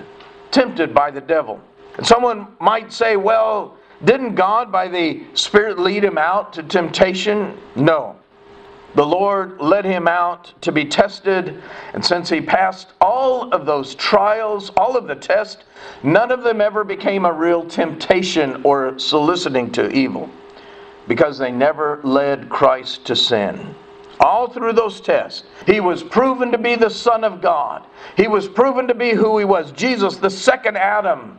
tempted 0.50 0.94
by 0.94 1.10
the 1.10 1.20
devil. 1.20 1.60
And 1.96 2.06
someone 2.06 2.48
might 2.60 2.92
say, 2.92 3.16
well, 3.16 3.76
didn't 4.04 4.34
God 4.34 4.72
by 4.72 4.88
the 4.88 5.24
Spirit 5.34 5.78
lead 5.78 6.04
him 6.04 6.16
out 6.16 6.52
to 6.54 6.62
temptation? 6.62 7.58
No. 7.76 8.16
The 8.94 9.06
Lord 9.06 9.60
led 9.60 9.84
him 9.84 10.08
out 10.08 10.52
to 10.62 10.72
be 10.72 10.84
tested, 10.84 11.62
and 11.94 12.04
since 12.04 12.28
he 12.28 12.40
passed 12.40 12.88
all 13.00 13.52
of 13.52 13.64
those 13.64 13.94
trials, 13.94 14.70
all 14.76 14.96
of 14.96 15.06
the 15.06 15.14
tests, 15.14 15.62
none 16.02 16.32
of 16.32 16.42
them 16.42 16.60
ever 16.60 16.82
became 16.82 17.24
a 17.24 17.32
real 17.32 17.64
temptation 17.64 18.62
or 18.64 18.98
soliciting 18.98 19.70
to 19.72 19.90
evil 19.92 20.28
because 21.06 21.38
they 21.38 21.52
never 21.52 22.00
led 22.02 22.48
Christ 22.48 23.04
to 23.06 23.16
sin. 23.16 23.74
All 24.18 24.48
through 24.48 24.74
those 24.74 25.00
tests, 25.00 25.44
he 25.66 25.80
was 25.80 26.02
proven 26.02 26.52
to 26.52 26.58
be 26.58 26.74
the 26.74 26.90
Son 26.90 27.24
of 27.24 27.40
God. 27.40 27.86
He 28.16 28.28
was 28.28 28.48
proven 28.48 28.86
to 28.88 28.94
be 28.94 29.12
who 29.12 29.38
he 29.38 29.44
was 29.44 29.72
Jesus, 29.72 30.16
the 30.16 30.28
second 30.28 30.76
Adam. 30.76 31.38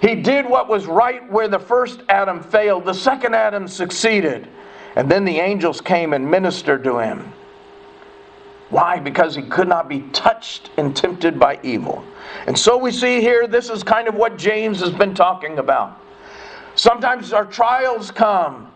He 0.00 0.16
did 0.16 0.44
what 0.44 0.68
was 0.68 0.86
right 0.86 1.30
where 1.30 1.46
the 1.46 1.58
first 1.58 2.02
Adam 2.08 2.42
failed, 2.42 2.84
the 2.84 2.94
second 2.94 3.34
Adam 3.34 3.68
succeeded. 3.68 4.48
And 4.96 5.10
then 5.10 5.24
the 5.24 5.38
angels 5.38 5.80
came 5.80 6.12
and 6.12 6.30
ministered 6.30 6.84
to 6.84 6.98
him. 6.98 7.32
Why? 8.70 8.98
Because 8.98 9.34
he 9.34 9.42
could 9.42 9.68
not 9.68 9.88
be 9.88 10.00
touched 10.12 10.70
and 10.76 10.96
tempted 10.96 11.38
by 11.38 11.58
evil. 11.62 12.04
And 12.46 12.58
so 12.58 12.76
we 12.76 12.90
see 12.90 13.20
here, 13.20 13.46
this 13.46 13.70
is 13.70 13.82
kind 13.82 14.08
of 14.08 14.14
what 14.14 14.38
James 14.38 14.80
has 14.80 14.90
been 14.90 15.14
talking 15.14 15.58
about. 15.58 16.00
Sometimes 16.74 17.32
our 17.32 17.44
trials 17.44 18.10
come 18.10 18.72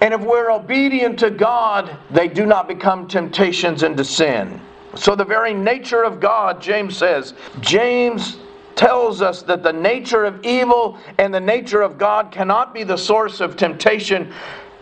and 0.00 0.14
if 0.14 0.20
we're 0.20 0.50
obedient 0.50 1.18
to 1.20 1.30
God, 1.30 1.96
they 2.10 2.28
do 2.28 2.46
not 2.46 2.68
become 2.68 3.08
temptations 3.08 3.82
into 3.82 4.04
sin. 4.04 4.60
So, 4.94 5.14
the 5.14 5.24
very 5.24 5.52
nature 5.52 6.02
of 6.02 6.20
God, 6.20 6.62
James 6.62 6.96
says, 6.96 7.34
James 7.60 8.38
tells 8.74 9.20
us 9.20 9.42
that 9.42 9.62
the 9.62 9.72
nature 9.72 10.24
of 10.24 10.44
evil 10.44 10.98
and 11.18 11.34
the 11.34 11.40
nature 11.40 11.82
of 11.82 11.98
God 11.98 12.30
cannot 12.30 12.72
be 12.72 12.84
the 12.84 12.96
source 12.96 13.40
of 13.40 13.56
temptation. 13.56 14.32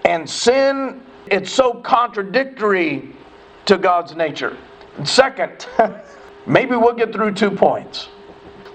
And 0.06 0.30
sin, 0.30 1.02
it's 1.26 1.52
so 1.52 1.74
contradictory 1.74 3.10
to 3.64 3.76
God's 3.76 4.14
nature. 4.14 4.56
And 4.96 5.06
second, 5.06 5.66
maybe 6.46 6.76
we'll 6.76 6.94
get 6.94 7.12
through 7.12 7.34
two 7.34 7.50
points. 7.50 8.08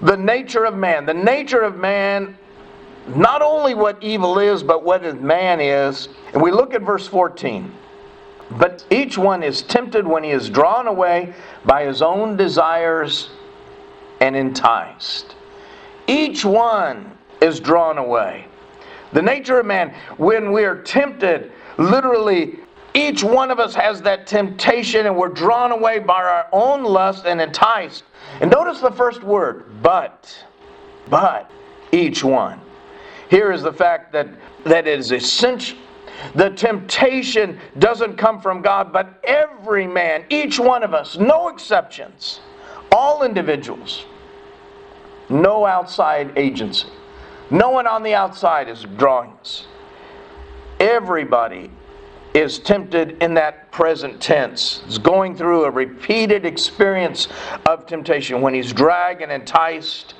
The 0.01 0.17
nature 0.17 0.65
of 0.65 0.75
man. 0.75 1.05
The 1.05 1.13
nature 1.13 1.61
of 1.61 1.77
man 1.77 2.37
not 3.07 3.41
only 3.41 3.73
what 3.73 4.03
evil 4.03 4.39
is, 4.39 4.61
but 4.61 4.83
what 4.83 5.21
man 5.21 5.61
is. 5.61 6.09
And 6.33 6.41
we 6.41 6.51
look 6.51 6.73
at 6.73 6.81
verse 6.81 7.07
14. 7.07 7.71
But 8.51 8.85
each 8.91 9.17
one 9.17 9.41
is 9.41 9.61
tempted 9.61 10.05
when 10.05 10.25
he 10.25 10.31
is 10.31 10.49
drawn 10.49 10.87
away 10.87 11.33
by 11.63 11.85
his 11.85 12.01
own 12.01 12.35
desires 12.35 13.29
and 14.19 14.35
enticed. 14.35 15.35
Each 16.07 16.43
one 16.43 17.17
is 17.41 17.61
drawn 17.61 17.97
away. 17.97 18.47
The 19.13 19.21
nature 19.21 19.59
of 19.59 19.65
man, 19.65 19.93
when 20.17 20.51
we 20.51 20.63
are 20.63 20.81
tempted, 20.81 21.51
literally, 21.77 22.59
each 22.93 23.23
one 23.23 23.51
of 23.51 23.59
us 23.59 23.73
has 23.75 24.01
that 24.01 24.27
temptation 24.27 25.05
and 25.05 25.15
we're 25.15 25.29
drawn 25.29 25.71
away 25.71 25.99
by 25.99 26.21
our 26.21 26.47
own 26.51 26.83
lust 26.83 27.25
and 27.25 27.39
enticed. 27.41 28.03
And 28.39 28.51
notice 28.51 28.79
the 28.79 28.91
first 28.91 29.23
word, 29.23 29.65
but. 29.81 30.45
But. 31.09 31.49
Each 31.91 32.23
one. 32.23 32.61
Here 33.29 33.51
is 33.51 33.63
the 33.63 33.73
fact 33.73 34.11
that, 34.13 34.27
that 34.65 34.87
it 34.87 34.99
is 34.99 35.11
essential. 35.11 35.77
The 36.35 36.51
temptation 36.51 37.59
doesn't 37.79 38.17
come 38.17 38.41
from 38.41 38.61
God, 38.61 38.93
but 38.93 39.19
every 39.23 39.87
man, 39.87 40.25
each 40.29 40.59
one 40.59 40.83
of 40.83 40.93
us, 40.93 41.17
no 41.17 41.47
exceptions, 41.47 42.41
all 42.91 43.23
individuals, 43.23 44.05
no 45.29 45.65
outside 45.65 46.37
agency. 46.37 46.89
No 47.51 47.69
one 47.69 47.85
on 47.85 48.01
the 48.01 48.13
outside 48.13 48.69
is 48.69 48.85
drawing 48.97 49.31
us. 49.41 49.67
Everybody 50.79 51.69
is 52.33 52.59
tempted 52.59 53.21
in 53.21 53.33
that 53.33 53.71
present 53.71 54.21
tense, 54.21 54.81
is 54.87 54.97
going 54.97 55.35
through 55.35 55.65
a 55.65 55.69
repeated 55.69 56.45
experience 56.45 57.27
of 57.65 57.85
temptation 57.85 58.41
when 58.41 58.53
he's 58.53 58.71
dragged 58.71 59.21
and 59.21 59.31
enticed 59.31 60.15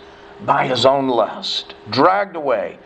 by 0.45 0.67
his 0.67 0.85
own 0.85 1.07
lust, 1.07 1.73
dragged 1.89 2.35
away 2.35 2.77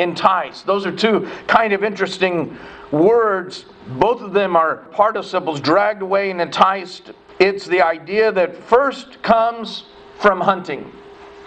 enticed. 0.00 0.66
Those 0.66 0.86
are 0.86 0.92
two 0.92 1.30
kind 1.46 1.72
of 1.72 1.84
interesting 1.84 2.56
words. 2.90 3.66
Both 3.86 4.22
of 4.22 4.32
them 4.32 4.56
are 4.56 4.76
participles, 4.92 5.60
dragged 5.60 6.02
away 6.02 6.30
and 6.30 6.40
enticed. 6.40 7.12
It's 7.38 7.66
the 7.66 7.82
idea 7.82 8.32
that 8.32 8.56
first 8.56 9.22
comes 9.22 9.84
from 10.18 10.40
hunting. 10.40 10.90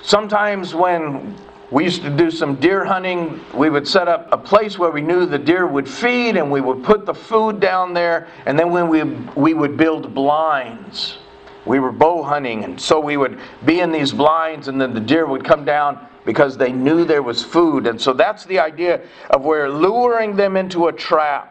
Sometimes 0.02 0.76
when 0.76 1.36
we 1.72 1.84
used 1.84 2.01
to 2.03 2.10
do 2.10 2.29
some 2.29 2.55
deer 2.55 2.86
hunting. 2.86 3.39
We 3.53 3.70
would 3.70 3.88
set 3.88 4.08
up 4.08 4.27
a 4.32 4.38
place 4.38 4.77
where 4.77 4.91
we 4.91 5.01
knew 5.01 5.25
the 5.25 5.39
deer 5.39 5.65
would 5.65 5.89
feed, 5.89 6.38
and 6.38 6.51
we 6.51 6.62
would 6.62 6.84
put 6.84 7.05
the 7.05 7.13
food 7.13 7.60
down 7.60 7.93
there. 7.93 8.27
And 8.46 8.58
then 8.58 8.72
when 8.72 8.88
we 8.89 9.03
we 9.36 9.53
would 9.53 9.77
build 9.77 10.13
blinds, 10.13 11.17
we 11.65 11.79
were 11.79 11.91
bow 11.91 12.24
hunting, 12.24 12.63
and 12.63 12.79
so 12.79 13.00
we 13.00 13.17
would 13.17 13.39
be 13.65 13.79
in 13.79 13.91
these 13.91 14.12
blinds, 14.12 14.67
and 14.67 14.79
then 14.79 14.93
the 14.93 15.00
deer 15.00 15.25
would 15.25 15.43
come 15.43 15.65
down 15.65 16.08
because 16.25 16.58
they 16.58 16.72
knew 16.72 17.05
there 17.05 17.24
was 17.24 17.43
food. 17.43 17.88
And 17.88 18.00
so 18.00 18.13
that's 18.13 18.46
the 18.46 18.60
idea 18.60 19.01
of 19.29 19.43
where 19.43 19.70
luring 19.70 20.36
them 20.36 20.55
into 20.55 20.88
a 20.88 20.93
trap. 20.93 21.50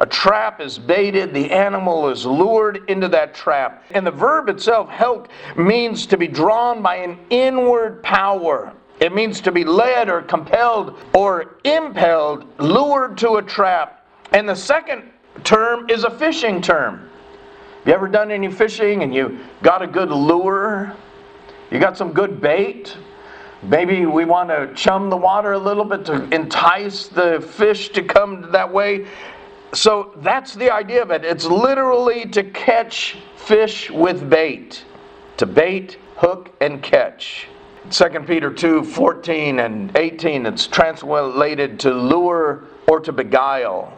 A 0.00 0.06
trap 0.06 0.60
is 0.60 0.78
baited, 0.78 1.34
the 1.34 1.50
animal 1.50 2.08
is 2.08 2.24
lured 2.24 2.88
into 2.88 3.08
that 3.08 3.34
trap. 3.34 3.84
And 3.90 4.06
the 4.06 4.12
verb 4.12 4.48
itself, 4.48 4.88
helk, 4.88 5.26
means 5.56 6.06
to 6.06 6.16
be 6.16 6.28
drawn 6.28 6.82
by 6.82 6.96
an 6.96 7.18
inward 7.30 8.02
power. 8.02 8.72
It 9.00 9.14
means 9.14 9.40
to 9.42 9.52
be 9.52 9.64
led 9.64 10.08
or 10.08 10.22
compelled 10.22 10.98
or 11.14 11.56
impelled, 11.64 12.46
lured 12.58 13.18
to 13.18 13.36
a 13.36 13.42
trap. 13.42 14.06
And 14.32 14.48
the 14.48 14.56
second 14.56 15.04
term 15.44 15.88
is 15.88 16.04
a 16.04 16.10
fishing 16.10 16.60
term 16.60 17.08
You 17.86 17.94
ever 17.94 18.08
done 18.08 18.30
any 18.30 18.50
fishing 18.50 19.02
and 19.02 19.14
you 19.14 19.38
got 19.62 19.82
a 19.82 19.86
good 19.86 20.10
lure? 20.10 20.94
You 21.70 21.78
got 21.78 21.96
some 21.96 22.12
good 22.12 22.40
bait? 22.40 22.96
Maybe 23.62 24.06
we 24.06 24.24
want 24.24 24.50
to 24.50 24.72
chum 24.74 25.10
the 25.10 25.16
water 25.16 25.52
a 25.52 25.58
little 25.58 25.84
bit 25.84 26.04
to 26.06 26.28
entice 26.34 27.08
the 27.08 27.40
fish 27.40 27.90
to 27.90 28.02
come 28.02 28.50
that 28.52 28.72
way. 28.72 29.06
So 29.74 30.12
that's 30.18 30.54
the 30.54 30.70
idea 30.70 31.02
of 31.02 31.10
it. 31.10 31.24
It's 31.24 31.44
literally 31.44 32.26
to 32.26 32.42
catch 32.42 33.16
fish 33.36 33.90
with 33.90 34.28
bait, 34.30 34.84
to 35.36 35.46
bait, 35.46 35.98
hook, 36.16 36.50
and 36.60 36.82
catch. 36.82 37.48
2 37.90 38.08
Peter 38.26 38.52
2 38.52 38.84
14 38.84 39.60
and 39.60 39.96
18, 39.96 40.46
it's 40.46 40.66
translated 40.66 41.80
to 41.80 41.92
lure 41.92 42.64
or 42.86 43.00
to 43.00 43.12
beguile. 43.12 43.92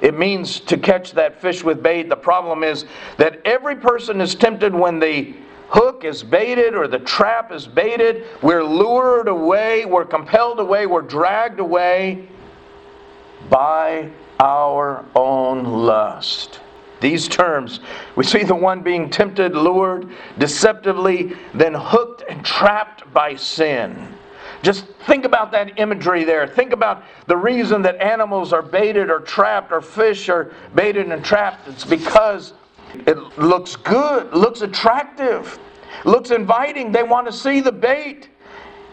It 0.00 0.18
means 0.18 0.58
to 0.60 0.76
catch 0.76 1.12
that 1.12 1.40
fish 1.40 1.62
with 1.62 1.82
bait. 1.82 2.08
The 2.08 2.16
problem 2.16 2.64
is 2.64 2.86
that 3.18 3.40
every 3.44 3.76
person 3.76 4.20
is 4.20 4.34
tempted 4.34 4.74
when 4.74 4.98
the 4.98 5.34
hook 5.68 6.04
is 6.04 6.24
baited 6.24 6.74
or 6.74 6.88
the 6.88 6.98
trap 6.98 7.52
is 7.52 7.66
baited. 7.66 8.26
We're 8.42 8.64
lured 8.64 9.28
away, 9.28 9.84
we're 9.84 10.04
compelled 10.04 10.58
away, 10.58 10.86
we're 10.86 11.02
dragged 11.02 11.60
away 11.60 12.28
by 13.48 14.10
our 14.40 15.04
own 15.14 15.64
lust. 15.64 16.61
These 17.02 17.26
terms, 17.26 17.80
we 18.14 18.22
see 18.22 18.44
the 18.44 18.54
one 18.54 18.80
being 18.80 19.10
tempted, 19.10 19.56
lured, 19.56 20.08
deceptively, 20.38 21.36
then 21.52 21.74
hooked 21.74 22.22
and 22.30 22.44
trapped 22.44 23.12
by 23.12 23.34
sin. 23.34 24.14
Just 24.62 24.86
think 25.08 25.24
about 25.24 25.50
that 25.50 25.80
imagery 25.80 26.22
there. 26.22 26.46
Think 26.46 26.72
about 26.72 27.02
the 27.26 27.36
reason 27.36 27.82
that 27.82 28.00
animals 28.00 28.52
are 28.52 28.62
baited 28.62 29.10
or 29.10 29.18
trapped 29.18 29.72
or 29.72 29.80
fish 29.80 30.28
are 30.28 30.52
baited 30.76 31.10
and 31.10 31.24
trapped. 31.24 31.66
It's 31.66 31.84
because 31.84 32.52
it 32.94 33.18
looks 33.36 33.74
good, 33.74 34.32
looks 34.32 34.60
attractive, 34.62 35.58
looks 36.04 36.30
inviting. 36.30 36.92
They 36.92 37.02
want 37.02 37.26
to 37.26 37.32
see 37.32 37.60
the 37.60 37.72
bait. 37.72 38.28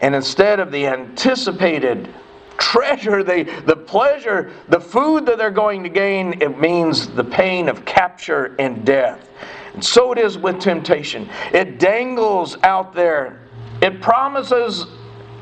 And 0.02 0.16
instead 0.16 0.58
of 0.58 0.72
the 0.72 0.88
anticipated 0.88 2.12
treasure, 2.60 3.24
the, 3.24 3.42
the 3.66 3.74
pleasure, 3.74 4.52
the 4.68 4.78
food 4.78 5.26
that 5.26 5.38
they're 5.38 5.50
going 5.50 5.82
to 5.82 5.88
gain, 5.88 6.40
it 6.40 6.60
means 6.60 7.08
the 7.08 7.24
pain 7.24 7.68
of 7.68 7.84
capture 7.84 8.54
and 8.58 8.84
death. 8.84 9.28
And 9.74 9.84
so 9.84 10.12
it 10.12 10.18
is 10.18 10.38
with 10.38 10.60
temptation. 10.60 11.28
It 11.52 11.78
dangles 11.78 12.56
out 12.62 12.94
there. 12.94 13.40
It 13.80 14.00
promises 14.00 14.86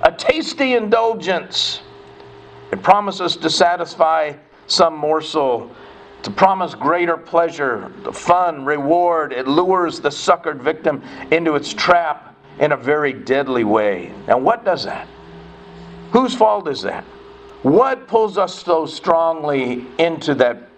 a 0.02 0.12
tasty 0.12 0.75
indulgence. 0.75 1.82
It 2.70 2.82
promises 2.82 3.37
to 3.38 3.50
satisfy 3.50 4.34
some 4.66 4.96
morsel, 4.96 5.75
to 6.22 6.30
promise 6.30 6.75
greater 6.75 7.16
pleasure, 7.16 7.92
the 8.04 8.12
fun, 8.12 8.64
reward. 8.64 9.32
It 9.32 9.48
lures 9.48 10.00
the 10.00 10.10
suckered 10.10 10.60
victim 10.60 11.02
into 11.32 11.56
its 11.56 11.72
trap 11.72 12.37
in 12.60 12.72
a 12.72 12.76
very 12.76 13.12
deadly 13.12 13.64
way. 13.64 14.12
Now, 14.26 14.38
what 14.38 14.64
does 14.64 14.84
that? 14.84 15.08
Whose 16.12 16.34
fault 16.34 16.68
is 16.68 16.82
that? 16.82 17.04
What 17.62 18.06
pulls 18.06 18.38
us 18.38 18.62
so 18.62 18.86
strongly 18.86 19.86
into 19.98 20.34
that 20.36 20.68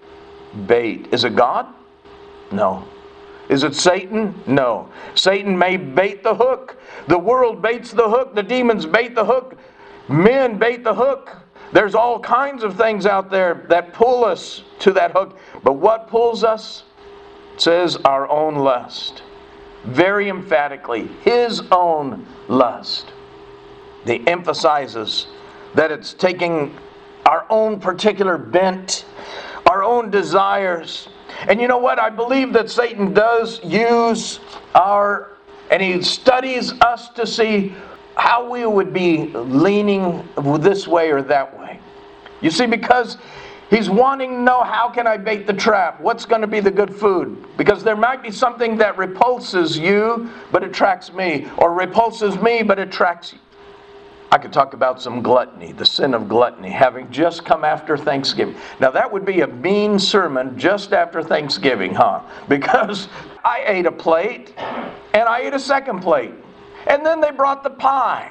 bait? 0.66 1.08
Is 1.12 1.25
it 1.25 1.37
God? 1.37 1.66
No. 2.50 2.84
Is 3.49 3.64
it 3.64 3.75
Satan? 3.75 4.34
No. 4.46 4.88
Satan 5.14 5.56
may 5.58 5.76
bait 5.76 6.22
the 6.22 6.34
hook. 6.34 6.76
The 7.08 7.18
world 7.18 7.60
baits 7.60 7.90
the 7.90 8.08
hook. 8.08 8.34
The 8.34 8.42
demons 8.42 8.87
bait 8.87 9.14
the 9.14 9.25
hook. 9.25 9.56
Men 10.08 10.58
bait 10.58 10.84
the 10.84 10.94
hook. 10.94 11.37
There's 11.72 11.94
all 11.94 12.18
kinds 12.18 12.62
of 12.62 12.76
things 12.76 13.06
out 13.06 13.30
there 13.30 13.66
that 13.68 13.92
pull 13.92 14.25
us 14.25 14.62
to 14.80 14.92
that 14.92 15.12
hook. 15.12 15.38
But 15.62 15.75
what 15.75 16.08
pulls 16.08 16.42
us? 16.42 16.84
It 17.54 17.60
says 17.60 17.96
our 18.04 18.28
own 18.28 18.56
lust. 18.56 19.22
Very 19.84 20.28
emphatically, 20.28 21.08
his 21.22 21.62
own 21.70 22.26
lust. 22.49 23.12
He 24.04 24.26
emphasizes 24.26 25.26
that 25.75 25.90
it's 25.90 26.14
taking 26.14 26.76
our 27.26 27.47
own 27.50 27.80
particular 27.80 28.38
bent, 28.38 29.04
our 29.66 29.83
own 29.83 30.11
desires, 30.11 31.09
and 31.49 31.61
you 31.61 31.69
know 31.69 31.78
what? 31.78 31.99
I 31.99 32.11
believe 32.11 32.52
that 32.54 32.71
Satan 32.71 33.14
does 33.14 33.62
use 33.64 34.40
our, 34.75 35.30
and 35.71 35.82
he 35.82 36.02
studies 36.02 36.73
us 36.80 37.08
to 37.10 37.26
see 37.26 37.75
how 38.17 38.50
we 38.50 38.67
would 38.67 38.93
be 38.93 39.28
leaning 39.28 40.28
this 40.58 40.86
way 40.86 41.10
or 41.10 41.23
that 41.23 41.58
way. 41.58 41.78
You 42.41 42.50
see, 42.50 42.67
because 42.67 43.17
he's 43.71 43.89
wanting 43.89 44.30
to 44.30 44.41
know 44.41 44.63
how 44.63 44.91
can 44.91 45.06
I 45.06 45.17
bait 45.17 45.47
the 45.47 45.52
trap? 45.52 46.00
What's 46.00 46.26
going 46.26 46.41
to 46.41 46.47
be 46.47 46.60
the 46.60 46.71
good 46.71 46.95
food? 46.95 47.47
Because 47.56 47.84
there 47.84 47.97
might 47.97 48.23
be 48.23 48.30
something 48.30 48.76
that 48.78 48.99
repulses 48.99 49.78
you 49.78 50.30
but 50.50 50.65
attracts 50.65 51.13
me, 51.13 51.49
or 51.58 51.73
repulses 51.73 52.36
me 52.41 52.63
but 52.63 52.78
attracts 52.78 53.32
you. 53.32 53.39
I 54.32 54.38
could 54.38 54.52
talk 54.52 54.75
about 54.75 55.02
some 55.02 55.23
gluttony, 55.23 55.73
the 55.73 55.84
sin 55.84 56.14
of 56.14 56.28
gluttony, 56.28 56.71
having 56.71 57.10
just 57.10 57.45
come 57.45 57.64
after 57.64 57.97
Thanksgiving. 57.97 58.54
Now, 58.78 58.93
that 58.93 59.10
would 59.10 59.25
be 59.25 59.40
a 59.40 59.47
mean 59.49 59.99
sermon 59.99 60.56
just 60.56 60.93
after 60.93 61.23
Thanksgiving, 61.23 61.95
huh? 61.95 62.21
Because 62.49 63.08
I 63.45 63.64
ate 63.66 63.86
a 63.86 63.93
plate 63.93 64.54
and 64.56 65.28
I 65.28 65.40
ate 65.40 65.54
a 65.54 65.58
second 65.58 66.00
plate. 66.00 66.34
And 66.86 67.04
then 67.04 67.21
they 67.21 67.32
brought 67.32 67.62
the 67.64 67.71
pie. 67.71 68.30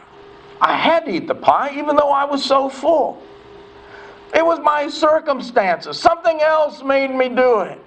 I 0.61 0.75
had 0.75 1.05
to 1.05 1.11
eat 1.11 1.27
the 1.27 1.35
pie 1.35 1.71
even 1.77 1.95
though 1.95 2.11
I 2.11 2.23
was 2.23 2.43
so 2.43 2.69
full. 2.69 3.21
It 4.33 4.45
was 4.45 4.59
my 4.59 4.87
circumstances. 4.87 5.97
Something 5.97 6.41
else 6.41 6.83
made 6.83 7.11
me 7.11 7.29
do 7.29 7.61
it. 7.61 7.81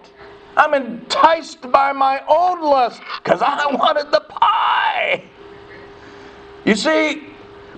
I'm 0.56 0.74
enticed 0.74 1.70
by 1.70 1.92
my 1.92 2.22
own 2.28 2.60
lust 2.60 3.00
because 3.22 3.40
I 3.42 3.66
wanted 3.74 4.10
the 4.10 4.20
pie. 4.20 5.24
You 6.64 6.74
see, 6.74 7.31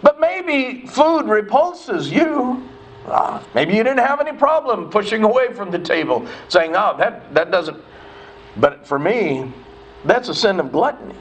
but 0.04 0.20
maybe 0.20 0.86
food 0.86 1.22
repulses 1.22 2.12
you. 2.12 2.62
Uh, 3.06 3.42
maybe 3.54 3.74
you 3.74 3.82
didn't 3.82 4.06
have 4.06 4.20
any 4.20 4.32
problem 4.32 4.90
pushing 4.90 5.24
away 5.24 5.52
from 5.52 5.70
the 5.70 5.78
table, 5.78 6.26
saying, 6.48 6.76
"Oh, 6.76 6.94
that 6.98 7.34
that 7.34 7.50
doesn't." 7.50 7.82
But 8.58 8.86
for 8.86 8.98
me, 8.98 9.50
that's 10.04 10.28
a 10.28 10.34
sin 10.34 10.60
of 10.60 10.70
gluttony, 10.70 11.16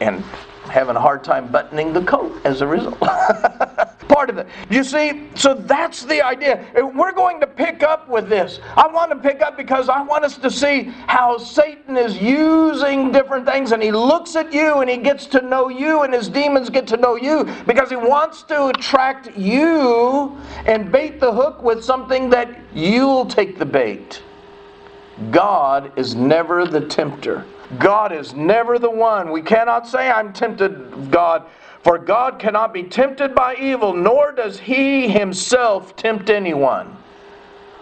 and 0.00 0.24
having 0.64 0.96
a 0.96 1.00
hard 1.00 1.24
time 1.24 1.48
buttoning 1.48 1.92
the 1.92 2.02
coat 2.02 2.40
as 2.44 2.60
a 2.62 2.66
result. 2.66 2.98
Part 4.12 4.28
of 4.28 4.36
it. 4.36 4.46
You 4.68 4.84
see, 4.84 5.28
so 5.34 5.54
that's 5.54 6.04
the 6.04 6.20
idea. 6.20 6.66
Uh, 6.78 6.86
we're 6.86 7.12
going 7.12 7.40
to 7.40 7.46
pick 7.46 7.82
up 7.82 8.08
with 8.10 8.28
this. 8.28 8.60
I 8.76 8.86
want 8.86 9.10
to 9.10 9.16
pick 9.16 9.40
up 9.40 9.56
because 9.56 9.88
I 9.88 10.02
want 10.02 10.22
us 10.22 10.36
to 10.36 10.50
see 10.50 10.82
how 11.06 11.38
Satan 11.38 11.96
is 11.96 12.18
using 12.18 13.10
different 13.10 13.46
things 13.46 13.72
and 13.72 13.82
he 13.82 13.90
looks 13.90 14.36
at 14.36 14.52
you 14.52 14.80
and 14.80 14.90
he 14.90 14.98
gets 14.98 15.24
to 15.28 15.40
know 15.40 15.68
you 15.70 16.02
and 16.02 16.12
his 16.12 16.28
demons 16.28 16.68
get 16.68 16.86
to 16.88 16.98
know 16.98 17.16
you 17.16 17.44
because 17.66 17.88
he 17.88 17.96
wants 17.96 18.42
to 18.44 18.66
attract 18.66 19.34
you 19.34 20.36
and 20.66 20.92
bait 20.92 21.18
the 21.18 21.32
hook 21.32 21.62
with 21.62 21.82
something 21.82 22.28
that 22.28 22.60
you'll 22.74 23.24
take 23.24 23.58
the 23.58 23.64
bait. 23.66 24.22
God 25.30 25.90
is 25.98 26.14
never 26.14 26.66
the 26.66 26.82
tempter. 26.82 27.46
God 27.78 28.12
is 28.12 28.34
never 28.34 28.78
the 28.78 28.90
one. 28.90 29.30
We 29.30 29.40
cannot 29.40 29.86
say, 29.88 30.10
I'm 30.10 30.34
tempted, 30.34 31.10
God, 31.10 31.46
for 31.82 31.98
God 31.98 32.38
cannot 32.38 32.72
be 32.72 32.84
tempted 32.84 33.34
by 33.34 33.56
evil, 33.56 33.92
nor 33.92 34.32
does 34.32 34.58
he 34.58 35.08
himself 35.08 35.96
tempt 35.96 36.30
anyone. 36.30 36.96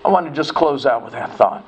I 0.04 0.08
want 0.08 0.26
to 0.26 0.32
just 0.32 0.54
close 0.54 0.86
out 0.86 1.04
with 1.04 1.12
that 1.12 1.36
thought. 1.36 1.64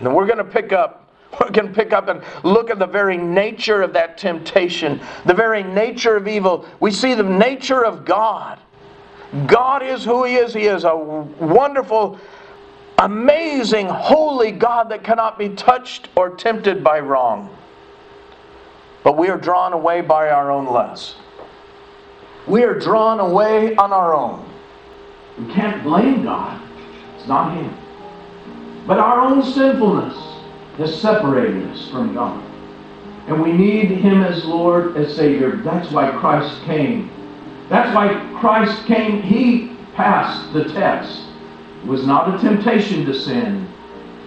And 0.00 0.14
we're 0.14 0.26
going 0.26 0.38
to 0.38 0.44
pick 0.44 0.72
up 0.72 1.02
going 1.52 1.68
to 1.68 1.74
pick 1.74 1.92
up 1.92 2.08
and 2.08 2.22
look 2.44 2.70
at 2.70 2.78
the 2.78 2.86
very 2.86 3.16
nature 3.16 3.82
of 3.82 3.92
that 3.92 4.16
temptation, 4.16 5.00
the 5.26 5.34
very 5.34 5.62
nature 5.62 6.16
of 6.16 6.28
evil. 6.28 6.64
We 6.80 6.90
see 6.90 7.14
the 7.14 7.22
nature 7.22 7.84
of 7.84 8.04
God. 8.04 8.58
God 9.46 9.82
is 9.82 10.04
who 10.04 10.24
He 10.24 10.36
is. 10.36 10.54
He 10.54 10.66
is 10.66 10.84
a 10.84 10.96
wonderful, 10.96 12.18
amazing, 12.98 13.86
holy 13.88 14.52
God 14.52 14.88
that 14.90 15.02
cannot 15.04 15.38
be 15.38 15.50
touched 15.50 16.08
or 16.14 16.30
tempted 16.30 16.82
by 16.82 17.00
wrong 17.00 17.56
but 19.06 19.16
we 19.16 19.28
are 19.28 19.38
drawn 19.38 19.72
away 19.72 20.00
by 20.00 20.30
our 20.30 20.50
own 20.50 20.66
lust. 20.66 21.14
We 22.46 22.62
are 22.62 22.78
drawn 22.78 23.20
away 23.20 23.74
on 23.76 23.92
our 23.92 24.14
own. 24.14 24.48
We 25.38 25.52
can't 25.52 25.82
blame 25.82 26.24
God, 26.24 26.60
it's 27.18 27.26
not 27.26 27.54
Him. 27.54 27.76
But 28.86 28.98
our 28.98 29.20
own 29.20 29.42
sinfulness 29.42 30.16
has 30.78 31.00
separated 31.00 31.68
us 31.70 31.88
from 31.88 32.14
God. 32.14 32.42
And 33.26 33.42
we 33.42 33.52
need 33.52 33.90
Him 33.90 34.22
as 34.22 34.44
Lord, 34.44 34.96
as 34.96 35.14
Savior. 35.14 35.56
That's 35.56 35.90
why 35.90 36.10
Christ 36.12 36.62
came. 36.62 37.10
That's 37.68 37.92
why 37.94 38.14
Christ 38.38 38.86
came. 38.86 39.22
He 39.22 39.76
passed 39.94 40.52
the 40.52 40.64
test. 40.72 41.22
It 41.82 41.88
was 41.88 42.06
not 42.06 42.32
a 42.32 42.38
temptation 42.38 43.04
to 43.06 43.14
sin. 43.14 43.68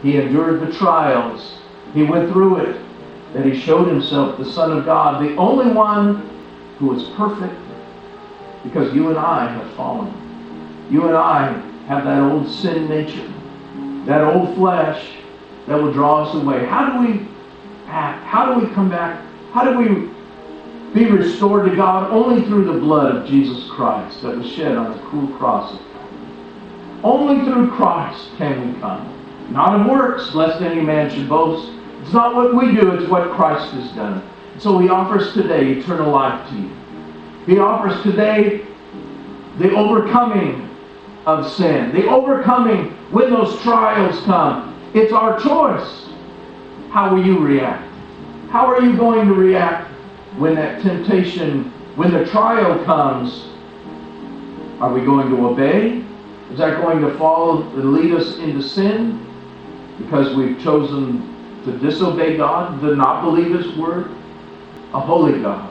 He 0.02 0.18
endured 0.18 0.60
the 0.60 0.74
trials. 0.74 1.60
He 1.94 2.04
went 2.04 2.32
through 2.32 2.58
it 2.58 2.82
that 3.34 3.46
he 3.46 3.58
showed 3.60 3.88
himself 3.88 4.38
the 4.38 4.52
Son 4.52 4.78
of 4.78 4.86
God, 4.86 5.24
the 5.24 5.36
only 5.36 5.72
one 5.72 6.28
who 6.80 6.88
was 6.88 7.04
perfect, 7.10 7.54
because 8.64 8.94
you 8.94 9.10
and 9.10 9.18
I 9.18 9.52
have 9.52 9.74
fallen. 9.76 10.14
You 10.92 11.08
and 11.08 11.16
I 11.16 11.52
have 11.88 12.04
that 12.06 12.22
old 12.22 12.50
sin 12.50 12.88
nature, 12.90 13.32
that 14.06 14.22
old 14.22 14.56
flesh 14.56 15.18
that 15.68 15.82
will 15.82 15.94
draw 15.94 16.24
us 16.24 16.36
away. 16.36 16.66
How 16.66 16.92
do 16.92 17.08
we 17.08 17.28
act? 17.88 18.24
How 18.26 18.54
do 18.54 18.66
we 18.66 18.74
come 18.74 18.90
back? 18.90 19.24
How 19.52 19.64
do 19.64 19.78
we 19.78 20.10
be 20.94 21.10
restored 21.10 21.70
to 21.70 21.76
God? 21.76 22.12
Only 22.12 22.44
through 22.46 22.66
the 22.66 22.80
blood 22.80 23.16
of 23.16 23.28
Jesus 23.28 23.70
Christ 23.70 24.22
that 24.24 24.38
was 24.38 24.48
shed 24.48 24.76
on 24.78 24.92
the 24.92 25.04
cruel 25.04 25.28
cross 25.38 25.74
of 25.74 25.80
Only 27.04 27.46
through 27.46 27.72
Christ 27.72 28.30
can 28.38 28.74
we 28.74 28.80
come. 28.80 29.16
Not 29.52 29.80
of 29.80 29.88
works, 29.88 30.34
lest 30.36 30.62
any 30.62 30.82
man 30.82 31.10
should 31.10 31.28
boast. 31.28 31.72
It's 32.02 32.14
not 32.14 32.36
what 32.36 32.56
we 32.56 32.76
do, 32.76 32.92
it's 32.94 33.10
what 33.10 33.32
Christ 33.32 33.74
has 33.74 33.92
done. 33.92 34.28
So 34.60 34.78
he 34.80 34.90
offers 34.90 35.34
today 35.34 35.72
eternal 35.72 36.12
life 36.12 36.48
to 36.50 36.56
you. 36.56 36.72
He 37.46 37.60
offers 37.60 38.02
today 38.04 38.66
the 39.58 39.76
overcoming 39.76 40.70
of 41.26 41.52
sin, 41.52 41.94
the 41.94 42.08
overcoming 42.08 42.92
when 43.12 43.30
those 43.30 43.60
trials 43.62 44.20
come. 44.26 44.76
It's 44.94 45.12
our 45.12 45.40
choice. 45.40 46.08
How 46.90 47.14
will 47.14 47.26
you 47.26 47.40
react? 47.40 47.88
How 48.50 48.66
are 48.66 48.82
you 48.82 48.98
going 48.98 49.28
to 49.28 49.34
react 49.34 49.88
when 50.38 50.56
that 50.56 50.82
temptation, 50.82 51.66
when 51.96 52.12
the 52.12 52.26
trial 52.26 52.84
comes? 52.86 53.48
Are 54.82 54.92
we 54.92 55.02
going 55.02 55.30
to 55.30 55.48
obey? 55.48 56.04
Is 56.52 56.58
that 56.58 56.82
going 56.82 57.02
to 57.02 57.16
fall 57.18 57.62
and 57.62 57.94
lead 57.94 58.12
us 58.14 58.38
into 58.38 58.64
sin 58.64 59.26
because 60.00 60.36
we've 60.36 60.60
chosen 60.60 61.62
to 61.66 61.78
disobey 61.78 62.38
God, 62.38 62.80
to 62.82 62.96
not 62.96 63.24
believe 63.24 63.54
His 63.54 63.76
word? 63.78 64.10
A 64.94 65.00
holy 65.00 65.40
God, 65.40 65.69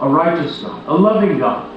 a 0.00 0.08
righteous 0.08 0.60
God, 0.60 0.88
a 0.88 0.94
loving 0.94 1.38
God, 1.38 1.72